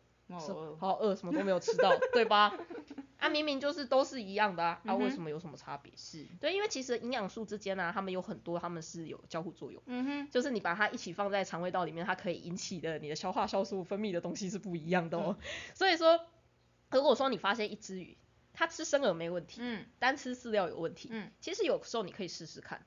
[0.79, 2.55] 好饿，什么都没有吃到，对吧？
[3.17, 5.93] 啊，明明就是都是一样的啊，啊，为什么有什么差别？
[5.97, 9.83] 是对，因为其实营养素之间呢，它们有很多，它们是有交互作用。
[9.87, 10.31] 嗯哼。
[10.31, 15.37] 就是你把它一起放在肠胃道里面，它可以引起的你的消化酵素分泌的东西是不一样的哦。
[15.75, 16.21] 所以说。
[16.93, 18.17] 如果说你发现一只鱼，
[18.53, 22.87] 它吃生饵没问题，嗯，单吃饲料有问题，嗯，其实有时候你可以试试看。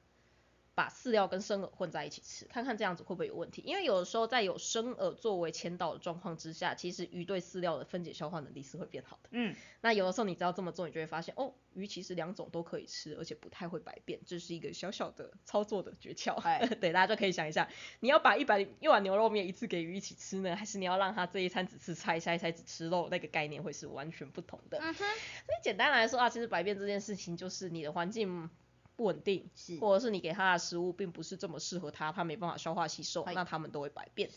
[0.75, 3.63] 把饲料跟生饵混在一起吃，看看这样子会不会有问题？
[3.65, 9.29] 因为有的时候在有生饵作为前导的状况之下，其实鱼对饲料的分解消化能力是会变好的。
[9.31, 16.35] 嗯，那有的时候你只要这么做，你就会发现哦，鱼其实两种都可以吃，而且不太会百变，这是一个小小的操作的诀窍。
[16.81, 17.69] 对，大家就可以想一下，
[18.01, 23.07] 你要把一百一碗牛肉面一次给鱼一起吃呢，还是你要让它这一餐只吃菜，下一餐只吃肉？
[23.09, 24.77] 那个概念会是完全不同的。
[24.79, 28.49] 嗯哼，所以简单来说啊，其实百变这件事情就是你的环境。
[28.95, 34.29] 不稳定，或者是你给它的食物并不是这么适合它，它没办法消化吸收，那它们都会白变。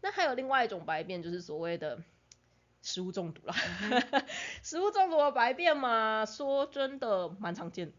[0.00, 2.02] 那还有另外一种白变，就是所谓的
[2.82, 3.54] 食物中毒了。
[4.62, 7.92] 食物中毒的白变嘛，说真的蛮常见，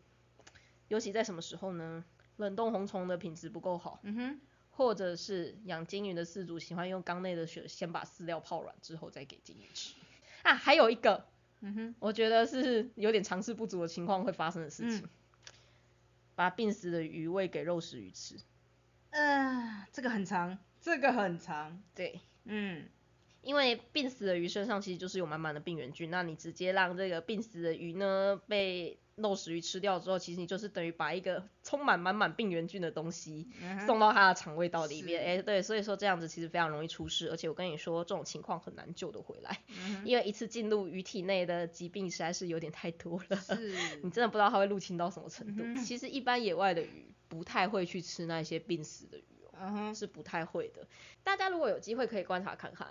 [0.87, 2.03] 尤其在什么时候呢？
[2.37, 9.95] 冷冻红虫的品质不够好，嗯哼，或者是养金鱼的饲主喜欢用缸内的水先把饲料泡软之后再给金鱼吃。
[10.43, 11.25] 啊，还有一个，
[11.61, 15.09] 嗯哼，我觉得是有点尝试不足的情况会发生的事情。
[16.37, 18.35] 把病死的鱼喂给肉食鱼吃，
[19.09, 22.87] 呃，这个很长，这个很长，对，嗯，
[23.41, 28.99] 因为病死的鱼身上其实就是有满满的病原菌，那你直接让这个病死的鱼呢被。
[29.17, 33.49] 肉食鱼吃掉之后，其实你就是等于把一个充满满满病原菌的东西
[33.87, 39.59] 送到它的肠胃道里面，哎，对，所以说这样子其实非常容易出事，而且我跟你说这种情况很难救得回来，
[40.05, 43.39] 因为一次进入鱼体内的疾病实在是有点太多了，
[44.03, 45.81] 你真的不知道它会入侵到什么程度。
[45.83, 50.87] 其实一般野外的鱼不太会去吃那些病死的鱼哦，是不太会的。
[51.23, 52.87] 大家如果有机会可以观察看看，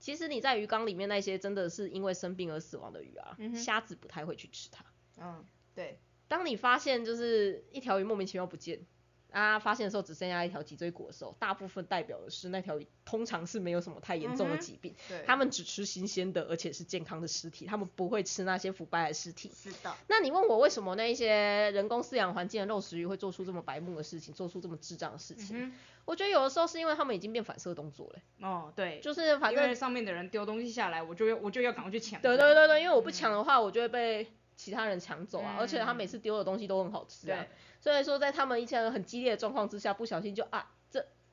[0.00, 4.84] 其实你在鱼缸里面那些真的是因为生病而死亡的鱼啊，虾子不太会去吃它，
[5.20, 5.44] 嗯。
[5.78, 8.84] 对，当你发现就是一条鱼莫名其妙不见，
[9.30, 19.52] 啊，发现的时候只剩下一条脊椎骨的时候，大部分代表的是那条鱼通常是没有什么太严重的疾病，对，他们只吃新鲜的而且是健康的尸体，他们不会吃那些腐败的尸体。
[19.54, 19.94] 是的。
[20.08, 25.72] 那你问我为什么那一些人工饲养环境的肉食鱼会做出这么白目的事情，做出这么智障的事情？
[26.04, 28.48] 我觉得有的时候是因为他们已经变反射动作了。
[28.48, 32.20] 哦，对，就是反正上面的人丢东西下来，我就要我就要赶快去抢。
[32.20, 34.26] 对对对对，因为我不抢的话，我就会被。
[34.58, 37.46] 其他人抢走啊，而且他每次丢的东西都很好吃啊，
[37.80, 40.68] 所以说在他们一切很激烈的状况之下，不小心就啊。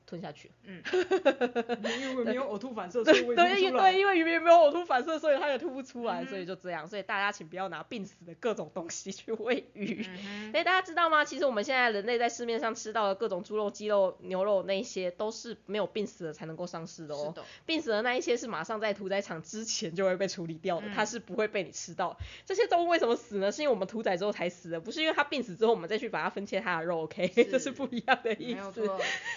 [0.06, 0.50] 吞下去。
[0.64, 0.82] 嗯，
[2.00, 6.86] 因为没有呕吐反射，所以对对，因为鱼没有呕吐反射，所以它也吐不出来，所以就这样。
[6.86, 10.04] 所以大家请不要拿病死的各种东西去喂鱼。
[10.52, 11.24] 所以大家知道吗？
[11.24, 17.34] 其实我们现在人类在市面上吃到的各种猪肉、鸡肉、牛肉那些，都是没有病死的才能够上市的哦。
[17.66, 22.16] 病死的那一些是马上在屠宰场之前就会被处理掉的，它是不会被你吃到。
[22.44, 23.50] 这些动物为什么死呢？
[23.50, 27.02] 是因为我们屠宰之后才死的，不是因为它病死之后我们再去把它分切它的肉。
[27.02, 28.88] OK，这是不一样的意思。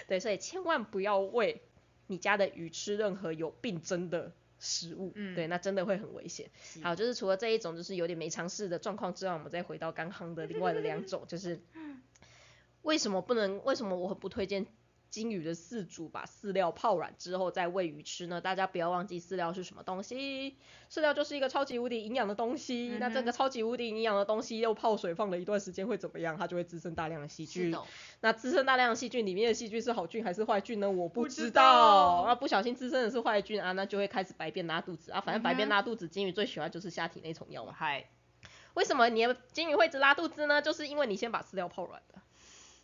[0.08, 0.59] 对，所以千。
[0.60, 1.62] 千万不要喂
[2.08, 6.50] 你家的鱼吃任何有病征的食物，嗯对，那真的会很危险。
[6.82, 11.62] 好，就是除了这一种就是有点没尝试的状况之外，我们再回到刚刚的另外的两种，就是
[12.82, 13.63] 为什么不能？
[13.63, 14.65] 为什么我很不推荐
[15.10, 18.39] 金鱼的饲主把饲料泡软之后再喂鱼吃呢？
[18.39, 20.56] 大家不要忘记饲料是什么东西，
[20.91, 22.98] 饲料就是一个超级无敌营养的东西。
[23.00, 26.38] 那这个超级无敌营养的东西又泡水放了一段时间会怎么样？
[26.38, 27.76] 它就会滋生大量的细菌。
[28.22, 30.89] 那滋生大量的细菌，里面的细菌是好菌还是坏菌呢？
[30.89, 32.26] 我不不知知道道。
[32.28, 35.19] 那不小心滋生的是坏菌啊，那就会开始白便拉肚子啊。
[35.22, 37.74] 反正白便拉肚子，金鱼最喜欢就是下体内虫药嘛。
[37.76, 38.06] 嗨，
[38.76, 40.62] 为什么你的金鱼会一直拉肚子呢？
[40.62, 42.22] 就是因为你先把饲料泡软了。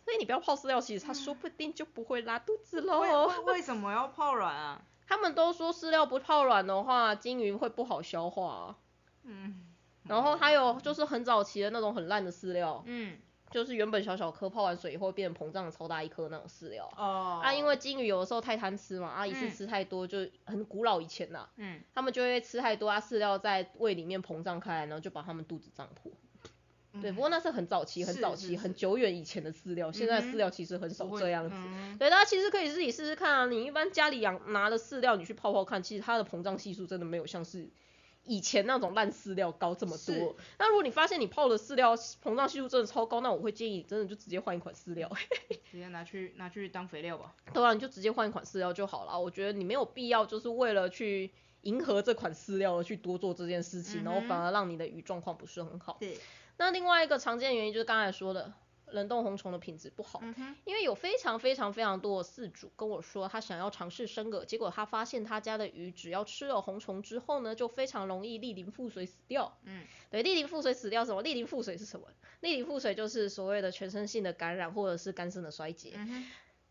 [0.06, 3.26] 所以你不要泡饲料，其实它说不定就不会拉肚子为喽。
[3.26, 4.80] 为为什么要泡软啊？
[5.04, 8.76] 他们都说饲料不泡软的话，金鱼会不好消化啊、
[9.24, 9.62] 嗯
[10.04, 13.18] 然后还有就是很早期的那种很烂的饲料，嗯
[13.50, 16.88] 就是原本小小颗泡完水以后变成膨胀的超大一颗那种饲料。
[16.96, 26.12] 哦啊，因为金鱼有的时候太贪吃嘛，啊一次嗯吃太多，就很古老以前呐、嗯他们就会吃太多啊，饲料在胃里面膨胀开来，然后就把他们肚子胀破。
[27.00, 31.54] 对，不过那是很早期、很早期、很久远以前的饲料，现在饲料其实很少这样子。
[31.56, 33.46] 嗯对，大家其实可以自己试试看啊。
[33.46, 37.68] 你一般家里养拿的饲料，你去泡泡看，其实它的膨胀系数真的没有像是
[38.24, 40.36] 以前那种烂饲料高这么多。
[40.58, 45.10] 那如果你发现你泡的饲料膨胀系数真的超高，那我会建议你真的就直接换一款饲料。
[45.70, 47.34] 直接拿去拿去当肥料吧。
[47.52, 49.18] 对啊，你就直接换一款饲料就好了。
[49.20, 51.30] 我觉得你没有必要就是为了去
[51.62, 55.96] 迎合这款饲料而去多做这件事情，然后反而让你的鱼状况不是很好。
[56.00, 56.16] 对，
[56.56, 58.52] 那另外一个常见原因就是刚才说的
[58.86, 60.20] 冷冻红虫的品质不好。
[60.22, 69.58] 嗯，因为有非常非常非常多的饲主跟我说，他想要尝试生饵，结果他发现他家的鱼只要吃了红虫之后呢，就非常容易沥淋腹水死掉。
[69.64, 71.22] 嗯，对，沥淋腹水死掉什么？
[71.22, 72.06] 沥淋腹水是什么？
[72.40, 75.98] 沥淋腹水就是所谓的全身性的感染或者是肝肾的衰竭。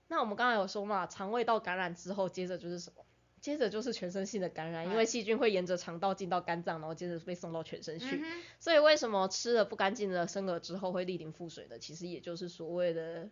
[0.08, 3.04] 那我们刚才有说嘛，肠胃道感染之后，接着就是什么？
[3.46, 8.16] 接着就是全身性的感染，因为哎细菌会沿着肠道进到肝脏，然后接着被送到全身去。
[8.16, 11.78] 嗯所以为什么吃了不干净的生饵之后会沥淋腹水的？
[11.78, 13.30] 其实也就是所谓的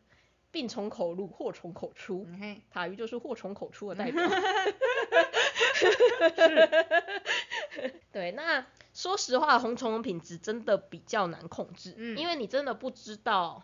[0.52, 2.28] 病从口入，祸从口出。
[2.69, 4.23] 塔鱼就是祸从口出的代表。
[8.12, 13.63] 对，那说实话，红虫的品质真的比较难控制，嗯因为你真的不知道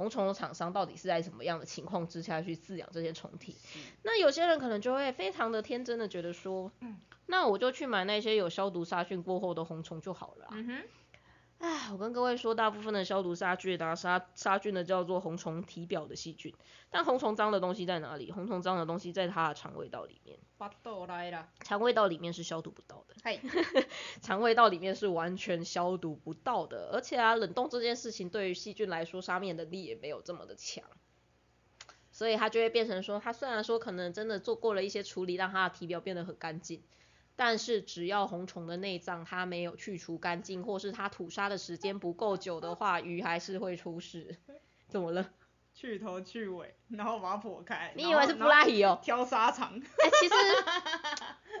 [0.00, 3.54] 红虫的厂商到底是在什么样的情况之下去饲养这些虫体。
[4.02, 10.82] 那有些人可能就会非常的天真的觉得说，嗯那我就去买那些有消毒杀菌过后的红虫就好了啊、嗯哼，
[11.60, 16.54] 唉，我跟各位说，大部分的消毒杀菌啊，杀杀菌的叫做红虫体表的细菌，
[16.88, 18.32] 但红虫脏的东西在哪里？
[18.32, 23.38] 红虫脏的东西在它的肠胃道里面，巴豆来了，肠胃道里面是消毒不到的，嗨，
[24.22, 30.82] 肠胃道里面是完全消毒不到的，而且啊，冷冻这件事情对于细菌来说，杀灭能力也没有这么的强。
[32.10, 36.82] 所以它就会变成说，它虽然说可能真的做过了一些处理，让它的体表变得很干净，
[37.40, 44.36] 但是只要红虫的内脏它没有去除干净，或是它吐沙的时间不够久的话，鱼还是会出事。
[44.88, 45.30] 怎么了？
[45.72, 47.94] 去头去尾，然后把它剖开。
[47.96, 49.00] 你以为是布拉鱼哦？
[49.02, 49.74] 挑沙场？
[49.78, 50.34] 哎、其实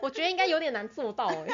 [0.02, 1.46] 我觉得应该有点难做到哎、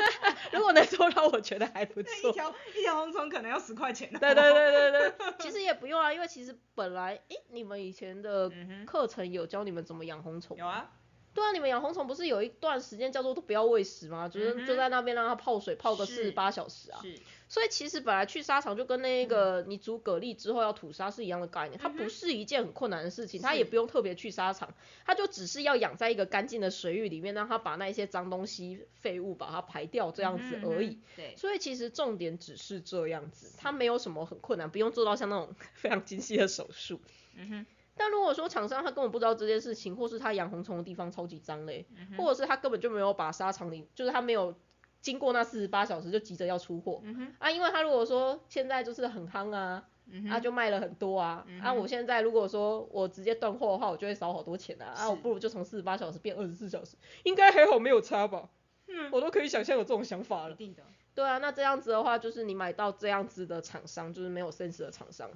[0.50, 2.32] 如果能做到，我觉得还不错一错。
[2.32, 4.18] 条一条红虫可能要十块钱呢。
[4.18, 8.50] 对对对对对， 其实也不用啊，因为其实本来，诶，你们以前的
[8.86, 10.56] 课程有教你们怎么养红虫？
[10.56, 10.90] 有啊，
[11.34, 14.28] 对啊，你们养红虫不是有一段时间叫做都不要喂食吗？
[14.28, 17.00] 就是嗯就在那边让它泡水泡个四十八小时啊。
[17.02, 17.18] 是，
[17.48, 24.72] 所以其实本来去沙场就跟那个你煮蛤蜊之后要吐沙是一样的概念，它不是一件很困难的事情，它也不用特别去沙场，
[25.04, 31.00] 它就只是要养在一个干净的水域里面，让它把那一些脏东西、废物把它排掉这样子而已。
[31.36, 37.00] 所以其实重点只是这样子，它没有什么很困难，不用做到像那种 非常精细的手术。
[37.36, 44.54] 嗯哼，但如果说厂商他根本不知道这件事情，或是他养红虫的地方超级脏嘞，嗯，或者是他根本就没有把沙场里，就是他没有
[45.00, 47.02] 经过那四十八小时就急着要出货、
[47.38, 58.48] 啊，因为他如果说现在就是很夯啊，嗯哼，啊就卖了很多啊，嗯啊我现在如果说我直接断货的话，我就会少好多钱啊，啊我不如就从四十八小时变二十四小时，应该还好没有差吧？
[58.86, 60.52] 嗯我都可以想象有这种想法了。
[60.52, 60.82] 一定的，
[61.14, 65.30] 对啊，那这样子的话，就是你买到这样子的厂商，就是没有 sense 的厂商，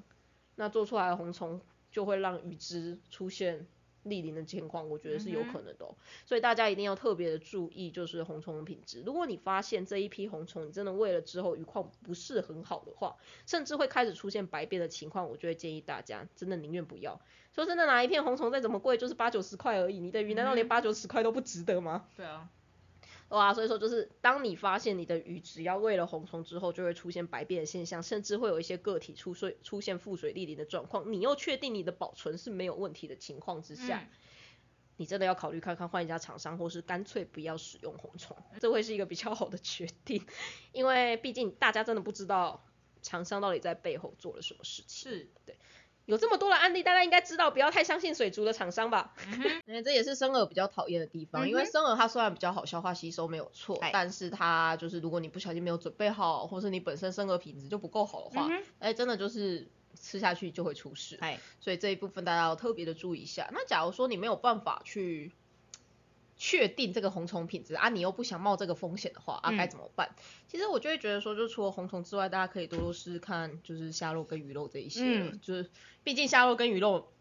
[0.56, 3.66] 那做出来的红虫就会让鱼只出现
[4.04, 5.94] 逆鳞的情况，我觉得是有可能的、哦。
[6.24, 9.02] 所以大家一定要特别的注意，就是红虫的品质。
[9.04, 17.20] 如果你发现这一批红虫你真的喂了之后鱼况不是很好的话，甚至会开始出现白变的情况，我就会建议大家真的宁愿不要。
[17.54, 22.06] 说真的，拿一片红虫再怎么贵，就是八九十块而已，你的鱼难道连八九十块都不值得吗？
[22.16, 22.48] 对啊，
[23.28, 34.08] 哇，所以说就是当你发现你的鱼只要喂了红虫之后，就会出现白变的现象，甚至会有一些个体出水出现腹水逆鳞的状况，你又确定你的保存是没有问题的情况之下，嗯
[35.00, 40.26] 你真的要考虑看看换一家厂商，或是干脆不要使用红虫，这会是一个比较好的决定，
[40.72, 42.64] 因为毕竟大家真的不知道
[43.00, 45.12] 厂商到底在背后做了什么事情。
[45.12, 45.30] 是，
[46.08, 49.12] 有这么多的案例，大家应该知道，不要太相信水族的厂商吧。
[49.84, 58.48] 这也是生饵比较讨厌的地方，因为生饵它虽然比较好消化吸收没有错哎，但是它就是如果你不小心没有准备好，或是你本身生饵品质就不够好的话，
[58.78, 59.68] 哎、真的就是
[60.00, 61.18] 吃下去就会出事。
[61.20, 63.50] 哎，所以这一部分大家要特别的注意一下。
[63.52, 65.32] 那假如说你没有办法去
[66.38, 70.14] 确定这个红虫品质啊，你又不想冒这个风险的话啊，嗯该怎么办？
[70.46, 75.68] 其实我就会觉得说，就除了红虫之外，大家可以多多试试看，就是虾肉跟鱼肉这一些，嗯就是
[76.04, 77.12] 毕竟虾肉跟鱼肉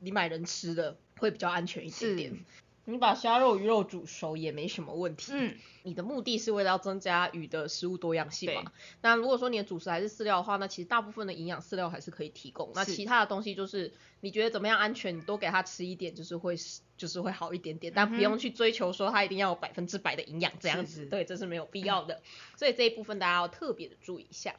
[0.00, 2.44] 你买人吃的会比较安全一点点。
[2.86, 5.32] 你把虾肉、鱼肉煮熟也没什么问题。
[5.34, 8.72] 嗯，你的目的是为了要增加鱼的食物多样性嘛？
[9.02, 12.70] 那如果说你的主食还是饲料的话，那其实大部分的营养饲料还是可以提供。
[12.74, 16.56] 那其他的东西就是你觉得怎么样安全，你多给它吃一点，就是会
[16.96, 20.94] 就是会好一点点，但不用去追求说它一定要有百分之百的营养这样子。
[20.94, 22.22] 是是对，这是没有必 要的。
[22.56, 24.54] 所以这一部分大家要特别的注意一下。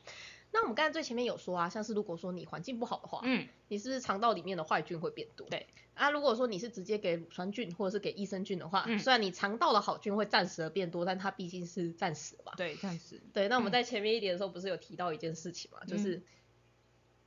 [0.52, 5.48] 那我们刚才最前面有说啊，像是如果说你环境不好的话，嗯，你是不是肠道里面的坏菌会变多？
[5.50, 5.68] 对。
[5.94, 12.54] 啊，如果说你是直接给乳酸菌或者是给益生菌的话，嗯虽然你肠道的好菌会暂时的变多，但它毕竟是暂时的嘛。
[12.56, 16.24] 对，这样子，对，那我们在前面一点的时候不是有提到一件事情嘛，就是。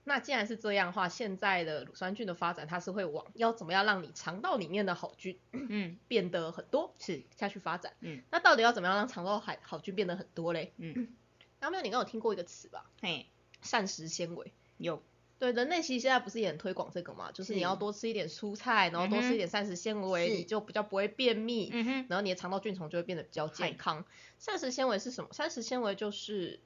[0.03, 7.93] 那既然是这样的话，现在的乳酸菌的发展，它是会往要怎么样让你肠道里面的好菌嗯， 变得很多是，下去发展。
[8.01, 10.73] 嗯，那到底要怎么样让肠道好好菌变得很多嘞？
[10.79, 11.09] 嗯，
[11.61, 12.91] 阿妙，你刚有听过一个词吧？
[13.01, 13.27] 嘿，
[13.63, 14.53] 膳食纤维。
[14.79, 15.03] 有，
[15.39, 21.69] 对，人类其实现在不是也很推广这个嘛，就是你要多吃一点蔬菜，然后多吃一点膳食纤维，是你就比较不会便秘，
[22.09, 24.05] 然后你的肠道菌丛就会变得比较健康。
[24.39, 25.31] 膳食纤维是什么？
[25.33, 26.61] 膳食纤维就是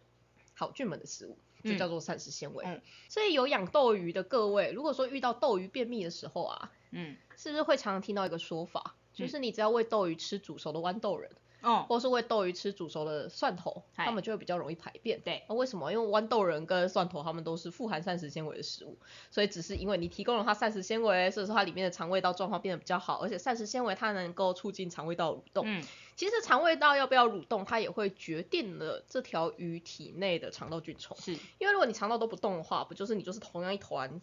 [0.54, 2.64] 好菌们的食物，就嗯叫做膳食纤维。
[2.64, 11.30] 嗯所以有养斗鱼的各位，如果说遇到斗鱼便秘的时候啊，嗯，是不是会常常听到一个说法，就是你只要喂斗鱼吃煮熟的豌豆仁，
[11.64, 15.20] 哦，或是喂斗鱼吃煮熟的蒜头，嗨它们就会比较容易排便。
[15.20, 15.90] 对，那为什么？
[15.90, 18.96] 因为豌豆仁跟蒜头它们都是富含膳食纤维的食物，
[19.30, 25.64] 所以只是因为你提供了它膳食纤维，所以说它里面的肠胃道状况变得比较好，而且膳食纤维它能够促进肠胃道蠕动。
[25.66, 25.82] 嗯，
[26.14, 31.16] 其实肠胃道要不要蠕动，它也会决定了这条鱼体内的肠道菌虫。
[31.18, 34.20] 是，因为如果你肠道都不动的话，不就是你就是同样一团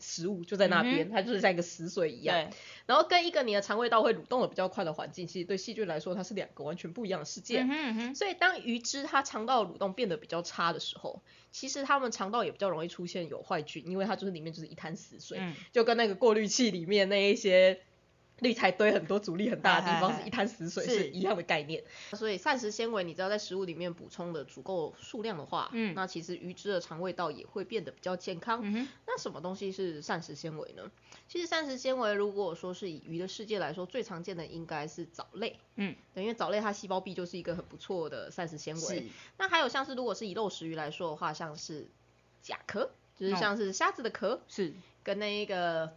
[0.00, 2.36] 食物就在那边，嗯它就是像一个死水一样。
[2.36, 7.60] 对，然后跟一个你的肠胃道会蠕动的比较快的环境，其实对细菌来说，它是两个完全不一样的世界。
[7.62, 17.80] 嗯哼嗯哼，所以当鱼只它肠道蠕动变得比较差的时候，其实它们肠道也比较容易出现有坏菌，因为它就是里面就是一滩死水，嗯，就跟那个过滤器里面那一些
[18.40, 21.82] 滤材堆很多阻力很大的地方是一滩死水是是一样的概念。
[22.12, 28.60] 所以膳食纤维你只要在食物里面补充的足够数量的话，嗯那其实鱼只的肠胃道也会变得比较健康。
[28.62, 30.90] 嗯哼，那什么东西是膳食纤维呢？
[31.28, 35.58] 其实膳食纤维如果说是以鱼的世界来说，最常见的应该是藻类。
[35.76, 38.80] 嗯，对，因为藻类它细胞壁就是一个很不错的膳食纤维。
[38.80, 39.04] 是，
[39.36, 41.86] 那还有像是如果是以肉食鱼来说的话，像是
[42.40, 44.72] 甲壳，就是哦像是虾子的壳是，
[45.02, 45.92] 跟那一个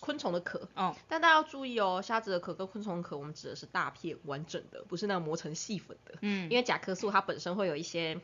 [0.00, 0.68] 昆虫的壳。
[0.74, 6.14] 哦，但大家要注意哦，虾子的壳跟昆虫的壳，我们指的是大片完整的，不是那磨成细粉的。
[6.20, 8.20] 嗯，因为甲壳素它本身会有一些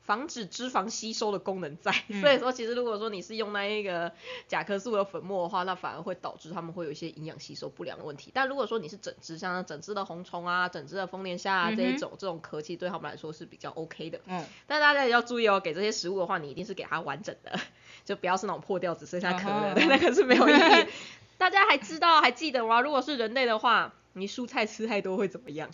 [0.00, 4.10] 防止脂肪吸收的功能在，嗯所以说其实如果说你是用那一个
[4.46, 8.30] 甲壳素的粉末的话，那反而会导致它们会有一些营养吸收不良的问题。
[8.32, 14.18] 但如果说你是整只，像整只的红虫啊、整只的丰年虾啊这一种，这种壳其实对他们来说是比较 OK 的。
[14.24, 17.60] 嗯，但大家也要注意哦，给这些食物的话，你一定是给它完整的，
[18.04, 20.86] 就不要是那种破掉只剩下壳的，嗯哼 那个是没有意义。
[21.38, 22.80] 大家还知道还记得吗？
[22.80, 25.68] 如果是人类的话，你蔬菜吃太多会怎么样？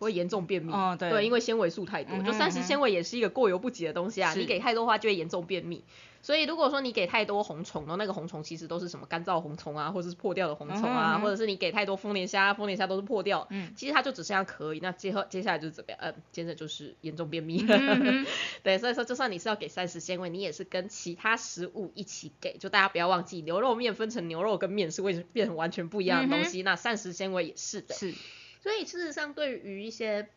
[0.00, 0.72] 会严重便秘。
[0.72, 5.84] 哦对对，因为纤维素太多，嗯哼就膳食纤维也是一个过犹不及的东西啊，你给太多的话就会严重便秘。
[6.22, 14.80] 所以如果说你给太多红虫，然后那个红虫其实都是什么干燥红虫啊，或者是破掉的红虫啊，嗯哼嗯哼或者是你给太多丰年虾，丰年虾都是破掉，嗯其实它就只剩下壳而已。
[14.80, 15.98] 那接后接下来就是怎么样？
[15.98, 17.64] 呃，接着就是严重便秘。
[17.66, 18.26] 嗯
[18.62, 27.94] 对，所以说就算你是要给膳食纤维，你也是跟其他食物一起给，就大家不要忘记，牛肉面分成牛肉跟面是会变成完全不一样的东西，那膳食纤维也是的。
[27.94, 28.12] 是，
[28.60, 30.28] 所以事实上，对于一些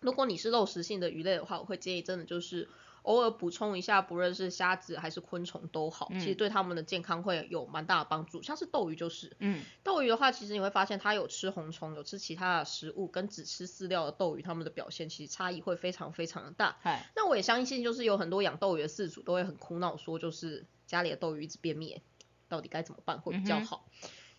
[0.00, 2.68] 如果你是肉食性的鱼类的话，我会建议真的就是
[3.02, 8.42] 偶尔补充一下，不论是虾子还是昆虫都好，嗯其实对它们的健康会有蛮大的帮助。
[8.42, 16.76] 像是斗鱼就是，嗯，斗鱼的话，其实你会发现它有吃红虫，有吃其他的食物，跟只吃饲料的斗鱼，它们的表现其实差异会非常非常的大。
[16.80, 22.00] 嗨，那我也相信，就是有很多养斗鱼的饲主都会很苦恼，说就是家里的斗鱼一直便秘，
[22.48, 23.86] 到底该怎么办会比较好？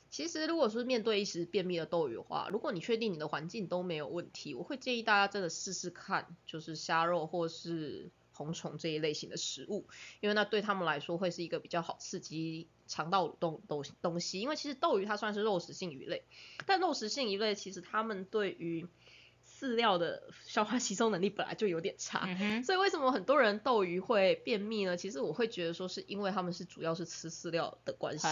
[0.09, 9.85] 其实，如果是面对一时便秘的斗鱼的话，如果你确定你的环境都没有问题，我会建议大家真的试试看，就是虾肉或是红虫这一类型的食物，
[10.19, 14.39] 因为那对他们来说会是一个比较好刺激肠道蠕动东东西。
[14.39, 16.23] 因为其实斗鱼它算是肉食性鱼类，
[16.65, 18.87] 但肉食性鱼类其实它们对于
[19.59, 24.95] 饲料的消化吸收能力本来就有点差，嗯，所以为什么很多人斗鱼会便秘呢？
[24.95, 28.27] 其实我会觉得说是因为他们是主要是吃饲料的关系。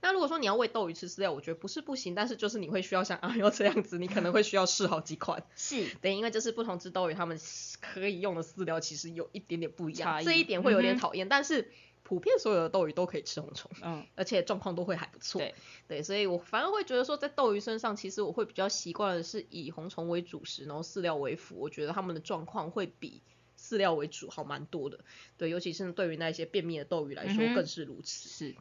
[0.00, 5.42] 那如果说你要喂斗鱼吃饲料，我觉得不是不行，但是就是你会需要像阿喵这样子，你可能会需要试好几款。
[5.56, 7.40] 是，对，因为就是不同只斗鱼它们
[7.80, 11.70] 可以用的饲料其实有一点点不一样，这一点会有点讨厌，但是
[12.08, 13.70] 普遍所有的斗鱼都可以吃红虫。
[13.82, 15.38] 嗯，而且状况都会还不错。
[15.38, 15.54] 对
[15.86, 21.56] 对，所以我反而会觉得说，在斗鱼身上，其实我会比较习惯的是以红虫为主食，然后饲料为辅。
[21.56, 23.20] 我觉得他们的状况会比
[23.60, 25.00] 饲料为主好蛮多的。
[25.36, 28.30] 对，尤其是对于那些便秘的斗鱼来说更是如此。
[28.30, 28.56] 是，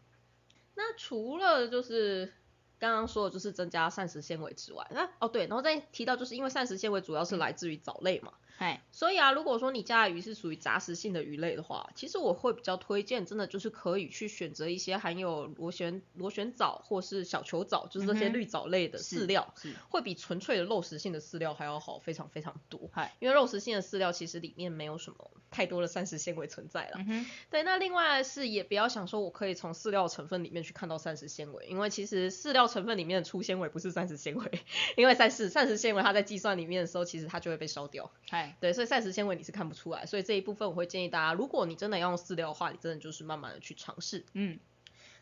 [0.76, 2.34] 那除了就是
[2.80, 22.90] 刚刚说的就是增加膳食纤维之外，那哦对，然后再提到就是因为膳食纤维主要是来自于藻类嘛，嗨，所以啊，如果说你家的鱼是属于杂食性的鱼类的话，其实我会比较推荐，真的就是可以去选择一些含有螺旋螺旋藻或是小球藻，就是这些绿藻类的饲料，是，会比纯粹的肉食性的饲料还要好非常非常多。
[22.92, 26.96] 嗨，因为肉食性的饲料其实里面没有什么太多的膳食纤维存在了。
[26.98, 34.52] 嗯哼，对，那另外是也不要想说我可以从饲料成分里面去看到膳食纤维，因为其实饲料成分里面的粗纤维不是膳食纤维，
[34.96, 38.12] 因为膳食膳食纤维它在计算里面的时候，其实它就会被烧掉。
[38.30, 44.26] 嗨，对，所以膳食纤维你是看不出来，所以这一部分我会建议大家，如果你真的要用饲料的话，你真的就是慢慢的去尝试。
[44.34, 44.60] 嗯，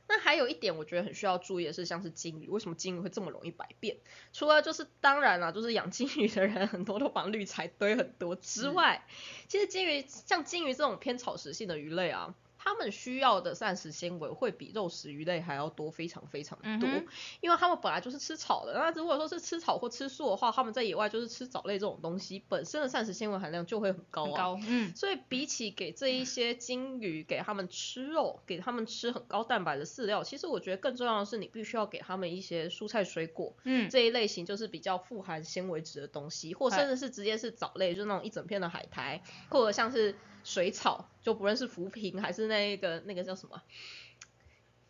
[0.07, 3.97] 那还有一点我觉得很需要注意的是，像是金鱼，为什么金鱼会这么容易百变？
[4.33, 9.05] 除了就是当然啦，就是养金鱼的人很多都把滤材堆很多之外，
[9.47, 12.35] 其实金鱼像金鱼这种偏草食性的鱼类啊。
[12.65, 17.05] 它们需要的膳食纤维会比肉食鱼类还要多，非常非常多，嗯
[17.39, 18.73] 因为他们本来就是吃草的。
[18.73, 24.25] 那如果说是吃草或吃素的话，他们在野外就是吃藻类这种东西，本身的膳食纤维含量就会很高啊。
[24.25, 43.61] 很高，嗯，所以比起给这一些金鱼给他们吃肉，给他们吃很高蛋白的饲料，其实我觉得更重要的是你必须要给他们一些蔬菜水果，嗯，这一类型就是比较富含纤维质的东西，或甚至是直接是藻类，就是那种一整片的海苔，或者像是水草，就不论是浮萍还是那个那个叫什么，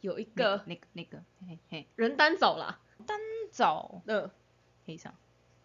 [0.02, 3.20] 有一个那个那个，嘿嘿，人丹藻啦，丹
[3.52, 4.32] 藻的，
[4.86, 5.16] 黑上。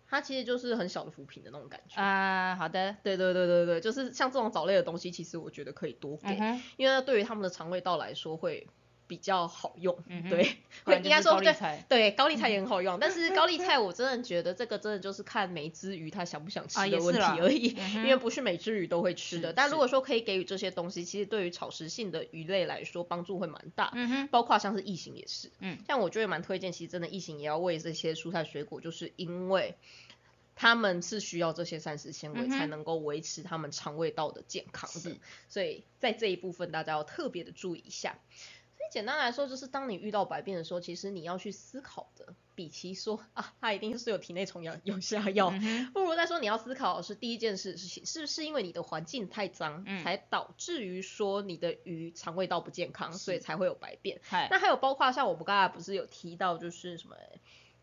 [0.08, 2.00] 它其实就是很小的浮萍的那种感觉。
[2.00, 6.36] 啊，好的，对对对对对，就是像这种藻类的东西，其实我觉得可以多给。
[6.36, 8.66] 嗯，因为对于他们的肠胃道来说会
[9.10, 9.98] 比较好用，
[10.30, 11.84] 对， 不会应该说对菜。
[11.88, 19.52] 对高丽菜也很好用，但是高丽菜 我真的觉得这个真的就是看每一只鱼它想不想吃的问题而已，因为不是每只鱼都会吃的。
[19.52, 23.90] 但如果说可以给予这些东西，其实对于草食性的鱼类来说帮助会蛮大。
[23.96, 29.74] 嗯哼，包括像是异形也是，嗯，像我就会蛮推荐，其实真的异形也要喂这些蔬菜水果，就是因为
[30.54, 35.00] 他们是需要这些膳食纤维才能够维持他们肠胃道的健康的。
[35.00, 35.16] 是，
[35.48, 38.18] 所以在这一部分大家要特别的注意一下。
[38.90, 54.20] 简单来说，就是当你遇到百变的时候，其实你要去思考的，比其说啊，它一定是有体内虫药有下药，嗯，不如再说你要思考的是第一件事是是不是因为你的环境太脏，嗯才导致于说你的鱼肠胃道不健康，所以才会有百变。
[54.50, 57.16] 那还有包括像我们刚才不是有提到，就是什么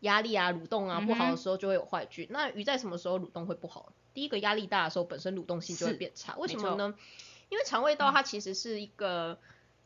[0.00, 2.28] 压力啊、蠕动啊不好的时候就会有坏菌。
[2.30, 3.92] 那鱼在什么时候蠕动会不好？
[4.12, 6.36] 第一个压力大的时候，本身蠕动性就会是变差。
[6.36, 6.94] 为什么呢？
[7.48, 9.38] 因为肠胃道它其实是一个。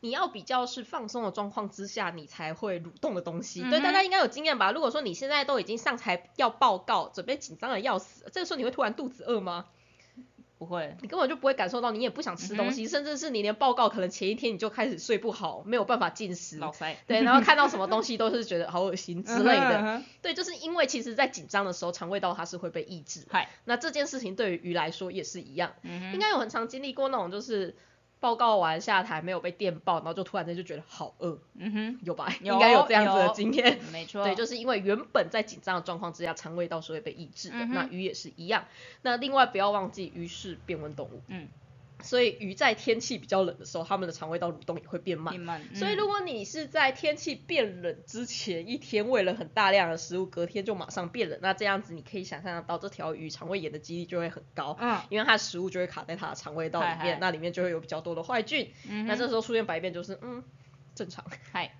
[0.03, 3.61] 你要比较是放松的状况之下，你才会蠕动的东西。
[3.69, 4.73] 对，大家应该有经验吧？
[4.73, 9.63] 如果说你现在都已经上台要报告，准备紧张的要死，这个时候你会突然肚子饿吗？
[10.57, 16.57] 不会，你根本就不会感受到，你也不想吃东西，甚至是你连报告可能前一天你就开始睡不好，没有办法进食。
[16.57, 19.77] 老塞，对，然后看到什么东西都是觉得好恶心之类的。
[19.79, 23.25] 嗯哼，对，就是因为其实在紧张的时候，肠胃道它是会被抑制。
[23.29, 27.77] 嗨，那这件事情对于鱼来说也是一样，嗯，应该有很常经历过那种就是
[28.23, 32.33] 报告完下台没有被电报，然后就突然间就觉得好饿，嗯哼，有吧？
[32.41, 33.77] 有应该有这样子的经验。
[33.91, 37.57] 没错，对，就是因为原本在紧张的状况之下，肠胃到时候会被抑制的。
[37.57, 38.63] 嗯那鱼也是一样。
[39.01, 41.49] 那另外不要忘记，鱼是变温动物，嗯，
[42.01, 45.41] 所以鱼在天气比较冷的时候，它们的肠胃道蠕动也会变慢变。
[45.41, 60.43] 慢，所以，嗯如果你是在天气变冷之前一天喂了很大量的食物，隔天就马上变冷，那这样子你可以想象得到，这条鱼肠胃炎的几率就会很高，嗯，因为它的食物就会卡在它的肠胃道里嗨嗨面，那里面就会有比较多的坏菌，嗯，那这时候出现白便就是嗯
[60.95, 61.23] 正常。
[61.51, 61.75] 嗨，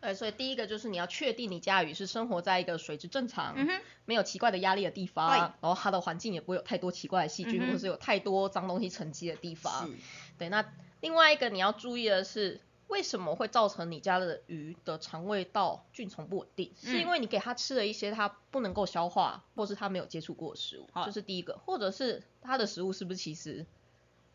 [0.00, 3.68] 对，所以第一个就是你要确定你家鱼是生活在一个水质正常，嗯，
[4.06, 9.86] 没有奇怪的压力的地方，然后它的环境也不会有太多奇怪的细菌，或是有太多脏东西沉积的地方。
[9.86, 9.92] 是，
[10.38, 10.64] 对，那
[11.00, 16.72] 另外一个你要注意的是，为什么会造成你家的鱼的肠胃道菌丛不稳定？
[16.80, 23.66] 是因为你给它吃了一些它不能够消化，或是它没有接触过的食物，好这是第一个，或者是它的食物是不是其实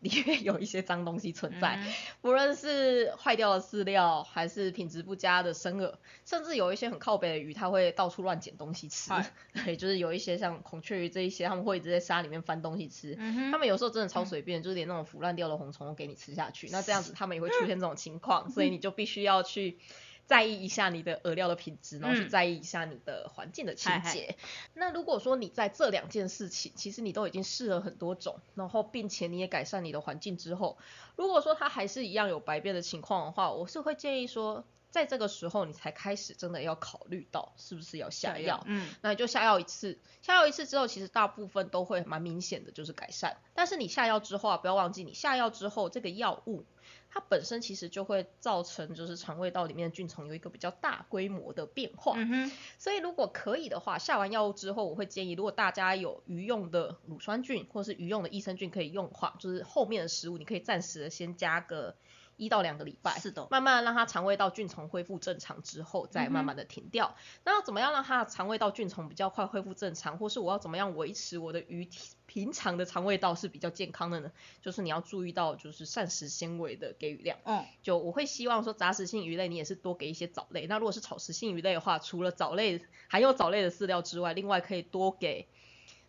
[0.08, 5.94] 里面有一些脏东西存在，嗯不论是坏掉的饲料，还是品质不佳的生饵，
[6.24, 9.30] 甚至有一些很靠北的鱼，它会到处乱捡东西吃嗨。
[9.64, 13.14] 对，就是有一些像孔雀鱼这一些，他们会一直在沙里面翻东西吃。
[13.18, 16.68] 嗯他们有时候真的超随便，就是连那种腐烂掉的红虫都给你吃下去。
[16.70, 19.78] 那这样子 他们也会出现这种情况，所以你就必须要去
[20.26, 24.36] 在意一下你的饵料的品质，然后去嗯在意一下你的环境的清洁。
[24.74, 30.76] 那如果说你在这两件事情，其实你都已经试了很多种，然后并且你也改善你的环境之后，
[31.14, 34.64] 如果说它还是一样有白变的情况的话，我是会建议说，
[34.96, 38.64] 在这个时候你才开始真的要考虑到是不是要下药。
[38.66, 43.36] 嗯那你就下药一次，下药一次之后，其实大部分都会蛮明显的就是改善。
[43.52, 46.64] 但是你下药之后啊，不要忘记你下药之后，这个药物
[47.10, 52.14] 它本身其实就会造成就是肠胃道里面的菌虫有一个比较大规模的变化。
[52.16, 61.96] 嗯哼，所以如果可以的话，下完药物之后，我会建议，如果大家有鱼用的乳酸菌或是鱼用的益生菌可以用的话，就是后面的食物你可以暂时的先加个
[62.36, 67.16] 一到两个礼拜，是的慢慢让它肠胃道菌虫恢复正常之后，再慢慢的停掉。
[67.44, 74.30] 那要怎么样让它的肠胃道菌虫比较快恢复正常，或是我要怎么样维持我的鱼体平常的肠胃道是比较健康的呢？
[74.60, 77.38] 就是你要注意到就是膳食纤维的给予量。
[77.44, 80.66] 嗯，就我会希望说杂食性鱼类你也是多给一些藻类。
[80.66, 85.46] 那如果是草食性鱼类的话，除了藻类含有藻类的饲料之外，另外可以多给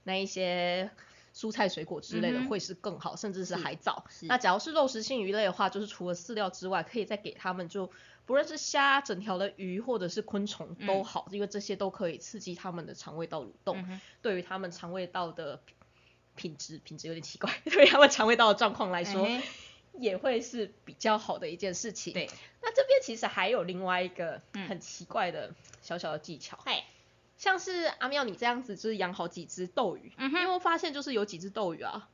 [0.04, 0.90] 那一些
[1.38, 4.04] 蔬菜水果之类的会是更好，甚至是是海藻。
[4.22, 7.92] 那假如是肉食性鱼类的话，就是除了饲料之外，可以再给它们就
[8.26, 15.62] 不论是虾、整条的鱼或者是昆虫都嗯好，因为这些都可以刺激它们的肠胃道蠕动，对于它们肠胃道的
[16.36, 19.24] 品品质品质有点奇怪， 对于它们肠胃道的状况来说。
[19.24, 19.44] 哎
[20.00, 22.14] 也会是比较好的一件事情。
[22.14, 22.30] 对，
[22.62, 24.68] 那这边其实还有另外一个嗯。
[24.68, 26.84] 很奇怪的小小的技巧，嗨，
[27.38, 32.10] 像是阿妙你这样子就是养好几只斗鱼，嗯你有没有发现就是有几只斗鱼啊，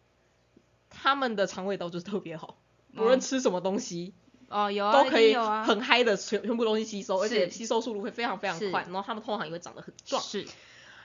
[0.89, 2.57] 它们的肠胃道就是特别好，
[2.93, 4.13] 不哦论吃什么东西、
[4.49, 10.21] 哦有啊，都可以很嗨的全全部东西吸收，而且吸收速度会非常非常快，然后它们通常也会长得很壮。
[10.21, 10.45] 是，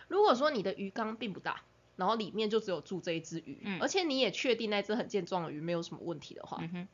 [0.09, 1.63] 如果说你的鱼缸并不大，
[1.97, 3.81] 然后里面就只有住这一只鱼，嗯。
[3.81, 6.89] 而且你也确定那只很健壮的鱼没有什么问题的话，嗯，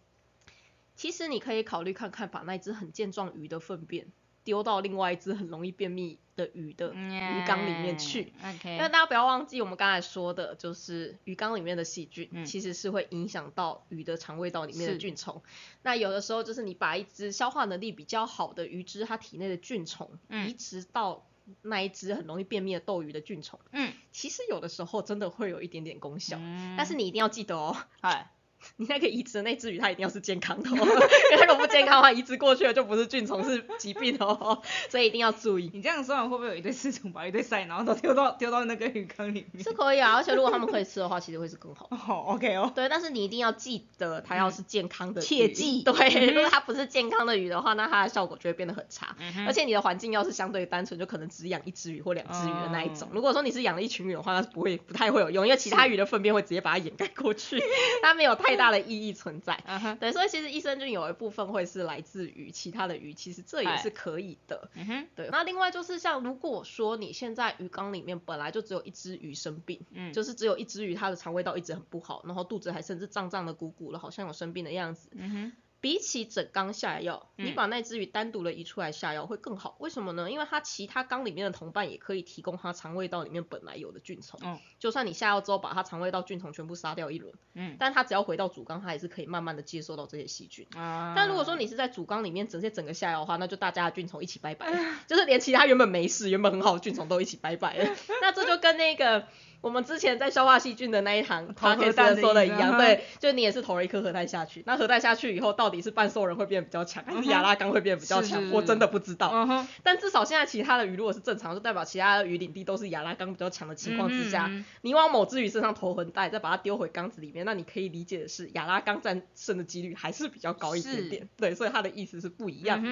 [0.94, 4.06] 其实你可以考虑看看，把那只很健壮鱼的粪便
[4.44, 8.32] 丢到另外一只很容易便秘的鱼的鱼缸里面去。
[8.42, 15.42] 嗯 OK，因为大家不要忘记，我们刚才说的，就是鱼缸里面的细菌，嗯其实是会影响到鱼的肠胃道里面的菌虫。
[15.82, 21.26] 那有的时候就是你把一只消化能力比较好的鱼只，它体内的菌虫、嗯移植到
[21.60, 26.38] 那一只很容易便秘的斗鱼的菌虫，嗯，其实有的时候真的会有一点点功效。
[26.40, 28.30] 嗯但是你一定要记得哦，嗨，
[28.76, 30.74] 你那个移植的那只鱼，它一定要是健康的、哦，
[31.32, 34.60] 因为如果不健康的话，移植过去了就不是菌虫，是疾病哦，
[34.90, 35.70] 所以一定要注意。
[35.72, 39.62] 你这样说完会不会有一堆四虫把一堆鳃然后都丢到丢到那个鱼缸里面？
[39.64, 41.88] 是可以啊，而且如果它们可以吃的话，其实会是更好。
[41.90, 49.16] 哦，OK 哦，对，但是你一定要记得，它要是健康的鱼、切记对，如果它不是健康的鱼的话，那它的效果就会变得很差。
[49.20, 53.08] 嗯而且你的环境要是相对单纯，就可能只养一只鱼或两只鱼的那一种。
[53.12, 57.60] 如果说你是养了一群鱼的话，那是不会不太会有用，因为其他鱼的粪便会直接把它掩盖过去，
[58.02, 59.58] 它没有太大的意义存在。
[60.00, 64.70] 对，所以其实益生菌有一部分会是来自于其他的鱼，其实这也是可以的。
[64.74, 75.08] 嗯哼，对，那另外就是像如果说你现在鱼缸里面本来就只有一只鱼生病，嗯，就是只有一只鱼它的肠胃道一直很不好，然后肚子还甚至胀胀的、鼓鼓的，好像有生病的样子。
[75.12, 75.52] 嗯哼，
[75.84, 79.76] 比起整缸下药，你嗯把那只鱼单独的移出来下药会更好。
[79.80, 80.30] 为什么呢？
[80.30, 84.40] 因为它其他缸里面的同伴也可以提供它肠胃道里面本来有的菌虫。
[84.42, 90.66] 嗯就算你下药之后把它肠胃道菌虫全部杀掉一轮，嗯，但它只要回到主缸，它也是可以慢慢的接受到这些细菌。
[90.74, 97.94] 啊，但如果说你是在主缸里面直接整个下药的话，那就大家的菌虫一起拜拜了， 就是连其他原本没事、原本很好的菌虫都一起拜拜了。
[98.22, 99.26] 那这就跟那个
[99.64, 108.50] 我们之前在消化细菌的那一堂投 核 podcast 弹的说的一样，对，就你也是投了一颗核弹下去，那核弹下去以后，到底是半兽人会变得比较强，还是亚拉冈会变得比较强？
[108.50, 109.66] 我真的不知道。
[109.82, 114.50] 但至少现在其他的鱼如果是正常，就代表其他的鱼领地都是亚拉冈比较强的情况之下，
[114.82, 121.28] 你往某只鱼身上投魂带，再把它丢回缸子里面，那你可以理解的是亚拉冈战胜的几率还是比较高一点点。
[121.38, 122.82] 对，所以它的意思是不一样。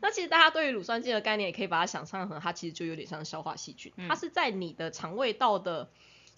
[0.00, 4.08] 那其实大家对于乳酸菌的概念，也可以把它想象成它其实就有点像消化细菌，嗯。
[4.08, 5.88] 它是在你的肠胃道的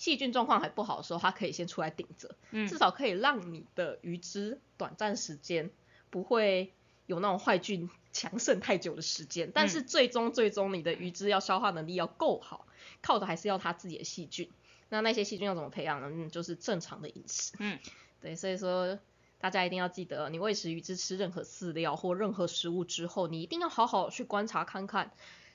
[0.02, 5.70] 细菌状况还不好的时候，它可以先出来顶着，嗯至少可以让你的鱼汁短暂时间
[6.10, 6.72] 不会
[7.06, 9.52] 有那种坏菌强盛太久的时间。
[9.54, 12.66] 但嗯是最终最终你的鱼汁要消化能力要够好，
[13.00, 14.50] 靠的还是要它自己的细菌。
[14.88, 16.08] 那那些细菌要怎么培养呢？
[16.10, 17.52] 嗯，就是正常的饮食。
[17.60, 17.78] 嗯，
[18.20, 18.98] 对，所以说
[19.38, 25.12] 大家一定要记得，你喂食鱼只吃任何饲料或任何食物之后，你一定要好好去观察看看。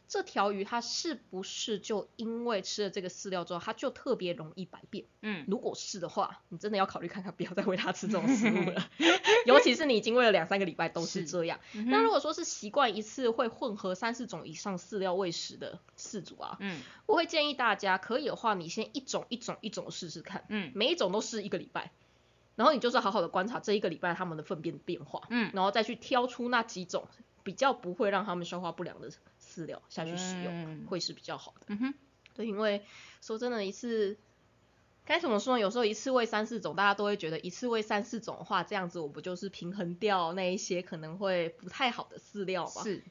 [0.07, 5.05] 这条鱼它是不是就因为吃了这个饲料之后，它就特别容易白变？
[5.21, 8.89] 嗯，如果是的话，你真的要考虑看看，不要再喂它吃这种 食物了。
[9.45, 11.59] 尤其是你已经喂了两三个礼拜都是这样。
[11.87, 21.91] 那如果说是习惯一次会混合三四种以上饲料喂食的饲主啊，嗯，我会建议大家可以的话，你先一种一种一种试试看，嗯，每一种都试一个礼拜，
[22.55, 27.07] 然后你就是好好的观察这一个礼拜它们的粪便变化，嗯，然后再去挑出那几种
[27.43, 29.09] 比较不会让它们消化不良的。
[29.63, 31.65] 饲料下去使用会是比较好的。
[31.69, 31.93] 嗯哼，
[32.35, 32.83] 对，因为
[33.21, 34.17] 说真的，一次
[35.05, 35.59] 该怎么说呢？
[35.61, 42.83] 有时候一次喂三四种，大家都会觉得一次喂三四种的话，这样子我不就是平衡掉那一些可能会不太好的饲料吗？
[42.83, 43.03] 是。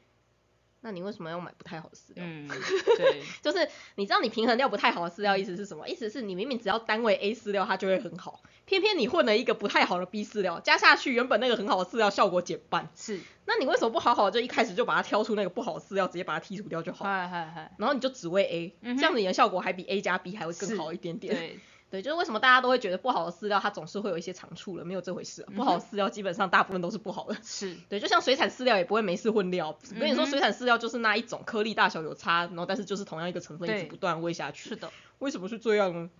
[0.82, 2.24] 那你为什么要买不太好的饲料？
[2.24, 2.46] 嗯，
[2.96, 5.88] 对，就是你知道你平衡掉不太好的饲料意思是什么？
[5.88, 12.88] 意思是你明明只要单位 A 饲料它就会很好，偏偏你混了一个不太好的 B 饲料加下去，原本那个很好的饲料效果减半。
[12.94, 13.20] 是。
[13.46, 17.04] 那你为什么不好好就一开始就把它挑出那个不好的饲料，直接把它剔除掉就好？
[17.04, 17.72] 嗨嗨嗨。
[17.78, 21.34] 然后你就只喂 A，这样子你的效果还比 A 加 B 还会更好一点点。
[21.34, 21.58] 对。
[21.88, 25.46] 对，就是为什么大家都会觉得不好的饲料它总是会有一些长处了，没有这回事。
[25.54, 27.36] 不好的饲料基本上大部分都是不好的。
[27.44, 27.76] 是。
[27.88, 29.68] 对，就像水产饲料也不会没事混料。
[29.68, 34.68] 我跟你说，水产饲料就是那一种，颗粒大小有差，然后但是就是同样一个成分一直不断喂下去。
[34.68, 34.90] 是的。
[35.20, 36.10] 为什么是这样呢？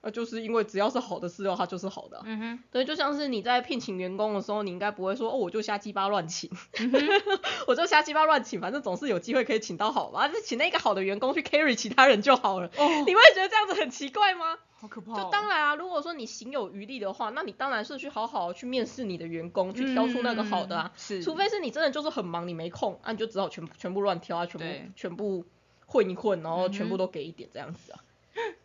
[0.00, 2.22] 那就是因为只要是好的饲料，它就是好的。
[2.24, 2.62] 嗯哼。
[2.70, 6.48] 对，就像是你在聘请员工的时候，你应该不会说哦，我就瞎鸡巴乱请，
[7.66, 10.28] 我就瞎鸡巴乱请，反正总是有机会可以请到好吧？
[10.28, 12.68] 就请那个好的员工去 carry 其他人就好了。
[12.76, 12.86] 哦。
[13.04, 14.56] 你会觉得这样子很奇怪吗？
[14.80, 15.22] 好可怕。
[15.22, 20.92] 就当然啊，如果说你行有余力的话，那你当然是去好好去面试你的员工，去挑出那个好的啊。
[20.96, 21.22] 是。
[21.22, 25.44] 除非是你真的就是很忙，你没空，那你就只好全部全部乱挑啊，全部全部
[25.86, 28.00] 混一混，然后全部都给一点这样子啊。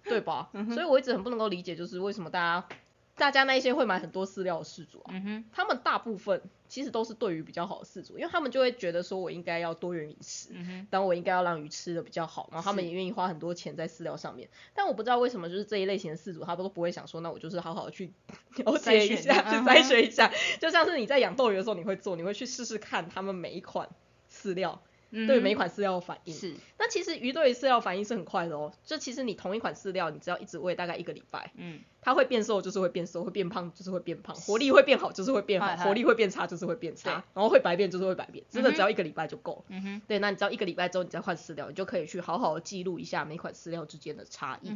[0.03, 0.49] 对吧？
[0.72, 2.68] 所以我一直很不能够理解，就是为什么大家
[3.16, 5.14] 大家那一些会买很多饲料的饲主啊，
[5.51, 10.49] 他们大部分其实都是对于比较好的饲主，因为他们就会觉得说我应该要多元饮食，
[10.89, 14.49] 但我应该要让鱼吃的比较好，然后他们也愿意花很多钱在饲料上面。
[14.74, 18.11] 但我不知道为什么，就是这一类型的饲主，他都不会想说，那我就是好好的去
[18.55, 23.88] 了解一下， 去筛选一下，就像是你在养斗鱼的时候，你会做，你会去试试看他们每一款
[24.32, 24.82] 饲料。
[25.28, 26.34] 对每一款饲料的反应。
[26.34, 28.74] 是，那其实鱼对于饲料反应是很快的哦。
[28.84, 39.66] 就其实你同一款饲料，你只要一直喂大概一个礼拜，嗯，它会变瘦就是会变瘦，会变胖就是会变胖，活力会变好就是会变好，活力会变差就是会变差，然后会白变就是会白变，真的只要一个礼拜就够了。
[39.70, 44.70] 嗯哼，对，那你只要一个礼拜之后你再换饲料，你就可以去好好的记录一下每款饲料之间的差异。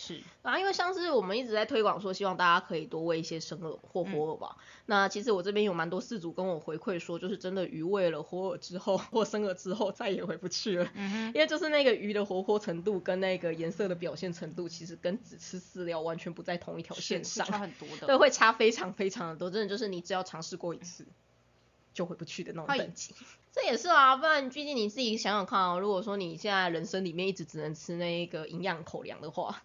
[0.00, 4.56] 是啊，因为像是我们一直在推广说，希望大家可以多喂一些生饵或活饵吧。
[4.86, 10.88] 那其实我这边有蛮多饲主跟我回馈说，就是真的鱼喂了活饵之后或生饵之后再也回不去了。
[10.94, 17.44] 嗯因为就是那个鱼的活泼程度跟那个颜色的表现程度，其实跟只吃饲料完全不在同一条线上。
[17.44, 18.06] 差很多的。
[18.06, 21.04] 对，会差非常非常的多，真的就是你只要尝试过一次，
[21.92, 23.16] 就回不去的那种等级。
[23.50, 29.64] 这也是啊，不然毕竟你自己想想看啊，如果说你现在人生里面一直只能吃那个营养口粮的话。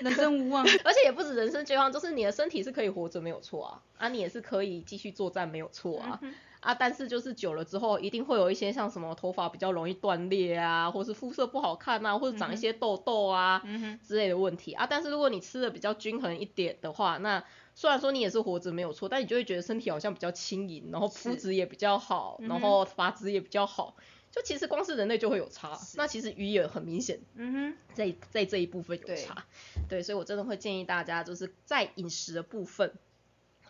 [0.00, 6.20] 人生无望，而且也不止人生绝望，就是你的身体是可以活着没有错啊，啊你也是可以继续作战没有错啊，
[6.60, 13.62] 啊但是就是久了之后，一定会有一些像什么头发比较容易断裂啊，或是肤色不好看啊，或者长一些痘痘啊
[14.06, 17.42] 之类的问题啊，但是如果你吃的比较均衡一点的话，那
[17.74, 23.96] 虽然说你也是活着没有错，但你就会觉得身体好像比较轻盈，然后肤质也比较好，然后发质也比较好。
[24.30, 29.44] 就其实光是人类就会有差，那其实鱼也很明显，嗯哼，在在这一部分有差，
[29.88, 32.94] 对，所以我真的会建议大家就是在饮食的部分，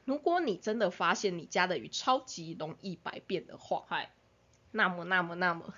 [0.04, 4.10] 如果你真的发现你家的鱼超级容易白变的话，嗨，
[4.70, 5.72] 那么那么那么，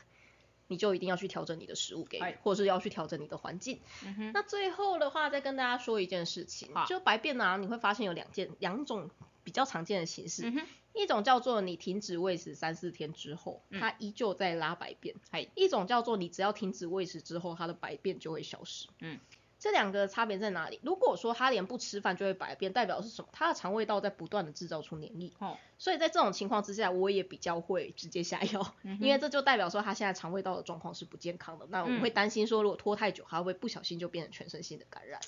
[0.67, 3.79] 你就一定要去调整你的食物给，或者是要去调整你的环境。
[4.05, 9.11] 嗯哼，那最后的话再跟大家说一件事情，就白变呢，你会发现有两件两种
[9.45, 10.51] 比较常见的形式。
[10.95, 15.15] 一种叫做你停止喂食三四天之后，它依旧在拉白便；
[15.55, 18.89] 一种叫做你只要停止喂食之后，它的白便就会消失。
[19.01, 19.19] 嗯，
[19.59, 20.81] 这两个差别在哪里？
[20.83, 23.29] 如果说它连不吃饭就会白便，代表是什么？
[23.33, 25.33] 它的肠胃道在不断的制造出黏液。
[25.39, 31.67] 哦，所以在这种情况之下，我也比较会直接下药，因为这就代表说它现在肠胃道的状况是不健康的。
[31.71, 35.21] 那我们会担心说，如果拖太久，它会不小心就变成全身性的感染。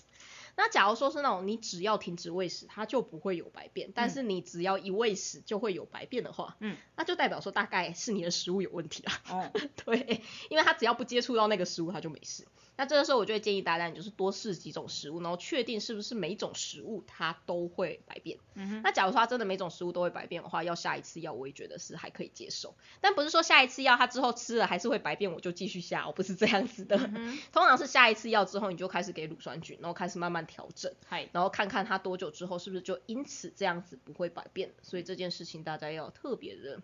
[0.57, 9.13] 那假如说是那种你只要停止喂食，它就不会有白便，但是你只要一喂食就会有白便的话，嗯，那就代表说大概是你的食物有问题了。
[9.31, 9.51] 哦，
[9.85, 12.47] 对，因为它只要不接触到那个食物，它就没事。
[12.77, 18.39] 那这个时候我就会建议大家，你就是多试几种食物，然后确定是不是每种食物它都会百变。
[18.55, 26.97] 嗯哼，那假如说它真的每种食物都会百变的话，要下一次药我也觉得是还可以接受，但不是说下一次药它之后吃了还是会百变我就继续下，我不是这样子的。
[26.97, 34.73] 嗯通常是下一次药之后你就开始给乳酸菌，然后开始慢慢调整，嗨，然后看看它多久之后是不是就因此这样子不会百变。
[34.83, 36.81] 所以这件事情大家要特别的。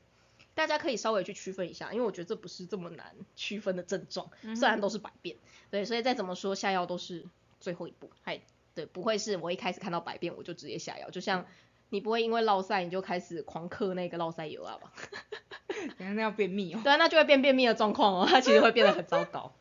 [0.55, 5.37] 大家可以稍微去区分一下，因为我觉得这不是这么难区分的症状，虽然都是百变，
[5.71, 7.25] 对，所以再怎么说下药都是
[7.61, 8.41] 最后一步，嗨，
[8.75, 11.47] 对，不会是我一开始看到百变我就直接下药，就像
[11.89, 14.93] 你不会因为落塞你就开始狂嗑那个落塞油啊吧？
[15.97, 16.81] 等下那要便秘哦。
[16.83, 19.53] 对啊，那就会变便秘的状况哦， 它其实会变得很糟糕。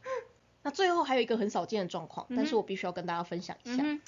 [0.64, 3.84] 那最后还有一个很少见的状况，但是我必须要跟大家分享一下。
[3.86, 4.02] 嗯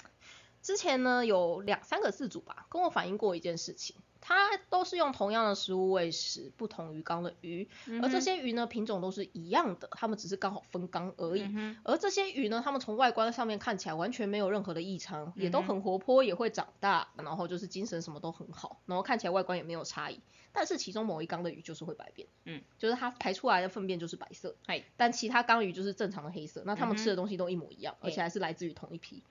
[0.62, 7.68] 之前呢有两三个饲主吧跟我反映过一件事情，他都是用同样的食物喂食不同鱼缸的鱼，
[8.02, 11.42] 而这些鱼呢品种都是一样的，它们只是刚好分缸而已。
[11.44, 20.20] 嗯而这些鱼呢，它们从外观上面看起来完全没有任何的异常，也都很活泼，也会长大，然后就是精神什么都很好，然后看起来外观也没有差异。
[20.54, 29.24] 但是其中某一缸的鱼就是会白变，嗯，就是它排出来的粪便就是白色，嗨，但其他缸鱼就是正常的黑色，那它们吃的东西都一模一样，而且还是来自于同一批。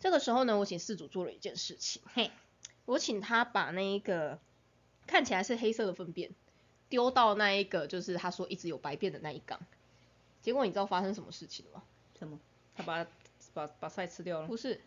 [0.00, 2.30] 这个时候呢，我请事主做了一件事情，嘿，
[2.84, 4.38] 我请他把那一个
[5.06, 6.30] 看起来是黑色的粪便
[6.88, 9.60] 丢到那一个就是他说一直有白便的那一缸，
[10.42, 11.82] 结果你知道发生什么事情吗？
[12.18, 12.38] 什么？
[12.76, 13.06] 他把
[13.54, 14.46] 把把菜吃掉了。
[14.46, 14.80] 不是，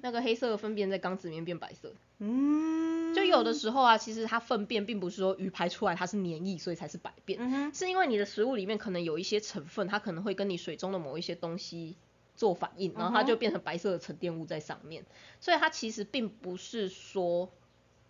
[0.00, 1.92] 那个黑色的粪便在缸子里面变白色。
[2.18, 11.96] 嗯，就有的时候啊，其实它粪便并不是说鱼排出来它是黏液，所以才是白便，是因为你的食物里面可能有一些成分，它可能会跟你水中的某一些东西
[12.34, 15.04] 做反应，然后它就变成白色的沉淀物在上面，
[15.40, 17.50] 所以它其实并不是说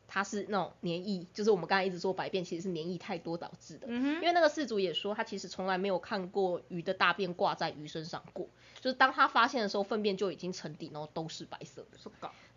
[0.06, 3.86] 它是那种黏液，就是我们刚才一直说白便其实是黏液太多导致的。
[3.88, 8.46] 嗯因为那个事主也说，他其实从来没有看过鱼的大便挂在鱼身上过，
[8.80, 11.98] 就是当他发现的时候，粪便就已经沉底，然后都是白色的。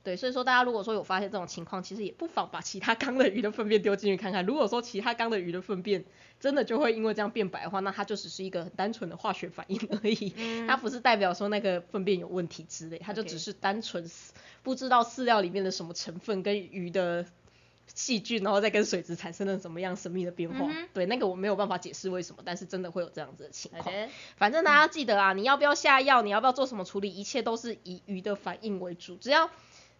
[0.05, 4.45] 对，所以说大家如果说有发现这种情况，其实也不妨把其他缸的鱼的粪便丢进去看看。
[4.45, 6.05] 如果说其他缸的鱼的粪便
[6.39, 10.33] 真的就会因为这样变白的话，那它就只是一个很单纯的化学反应而已，
[10.69, 14.09] 它不是代表说那个粪便有问题之类，它就只是单纯
[14.61, 17.25] 不知道饲料里面的什么成分跟鱼的
[17.93, 20.67] 细菌，然后再跟水质产生了什么样神秘的变化。
[20.69, 23.93] 嗯对，那个我没有办法解释为什么，但是真的会有这样子的情况。
[24.37, 29.15] 反正大家记得啊，你要不要下药，你要不要做什么处理，一切都是以鱼的反应为主。
[29.17, 29.49] 只要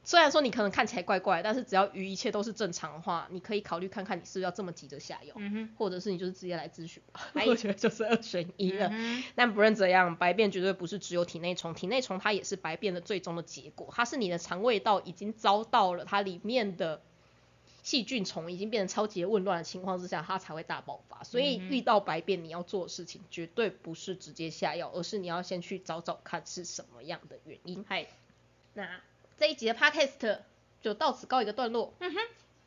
[0.06, 7.02] 虽然说你可能看起来怪怪，但是只要鱼一切都是正常的话，你可以考虑看看你是不是要这么急着下药，嗯，或者是你就是直接来咨询
[7.48, 8.88] 我觉得就是二选一了。
[8.92, 17.02] 嗯但不论怎样，白便绝对不是只有体内虫，体内虫它也是白便的最终的结果，它是你的肠胃道已经遭到了它里面的
[17.82, 21.24] 细菌虫已经变成超级混乱的情况之下，它才会大爆发。
[21.24, 27.84] 所以遇到白便，你要做的事情绝对不是直接下药，而是你要先去找找看是什么样的原因。
[27.88, 28.08] 嗨，
[28.74, 28.88] 那
[29.38, 30.40] 这一集的 podcast
[30.82, 31.94] 就到此告一个段落。
[32.00, 32.20] 嗯哼，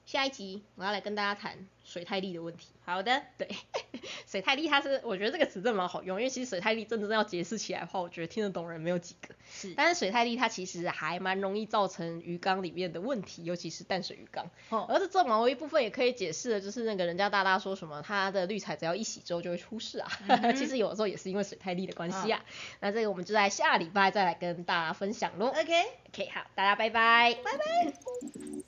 [0.09, 2.69] 下一集我要来跟大家谈水太力的问题。
[2.83, 3.47] 好的，对，
[4.27, 9.35] 水太力它是，我觉得这个词真的蛮好用，因为其实水太力真正要解释起来的话，我觉得听得懂人没有几个。
[9.51, 14.51] 是，但是水太力它其实还蛮容易造成鱼缸里面的问题，尤其是淡水鱼缸。
[14.71, 20.11] 哦而这某一部分也可以解释的，就是那个人家大大说什么，它的滤材只要一洗之后就会出事啊。
[20.57, 22.43] 其实有的时候也是因为水太力的关系啊。
[22.81, 25.49] 那这个我们就在下礼拜再来跟大家分享喽。
[25.49, 25.85] OK。
[26.09, 28.68] OK，好，大家拜拜，拜拜。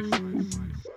[0.00, 0.90] Bye.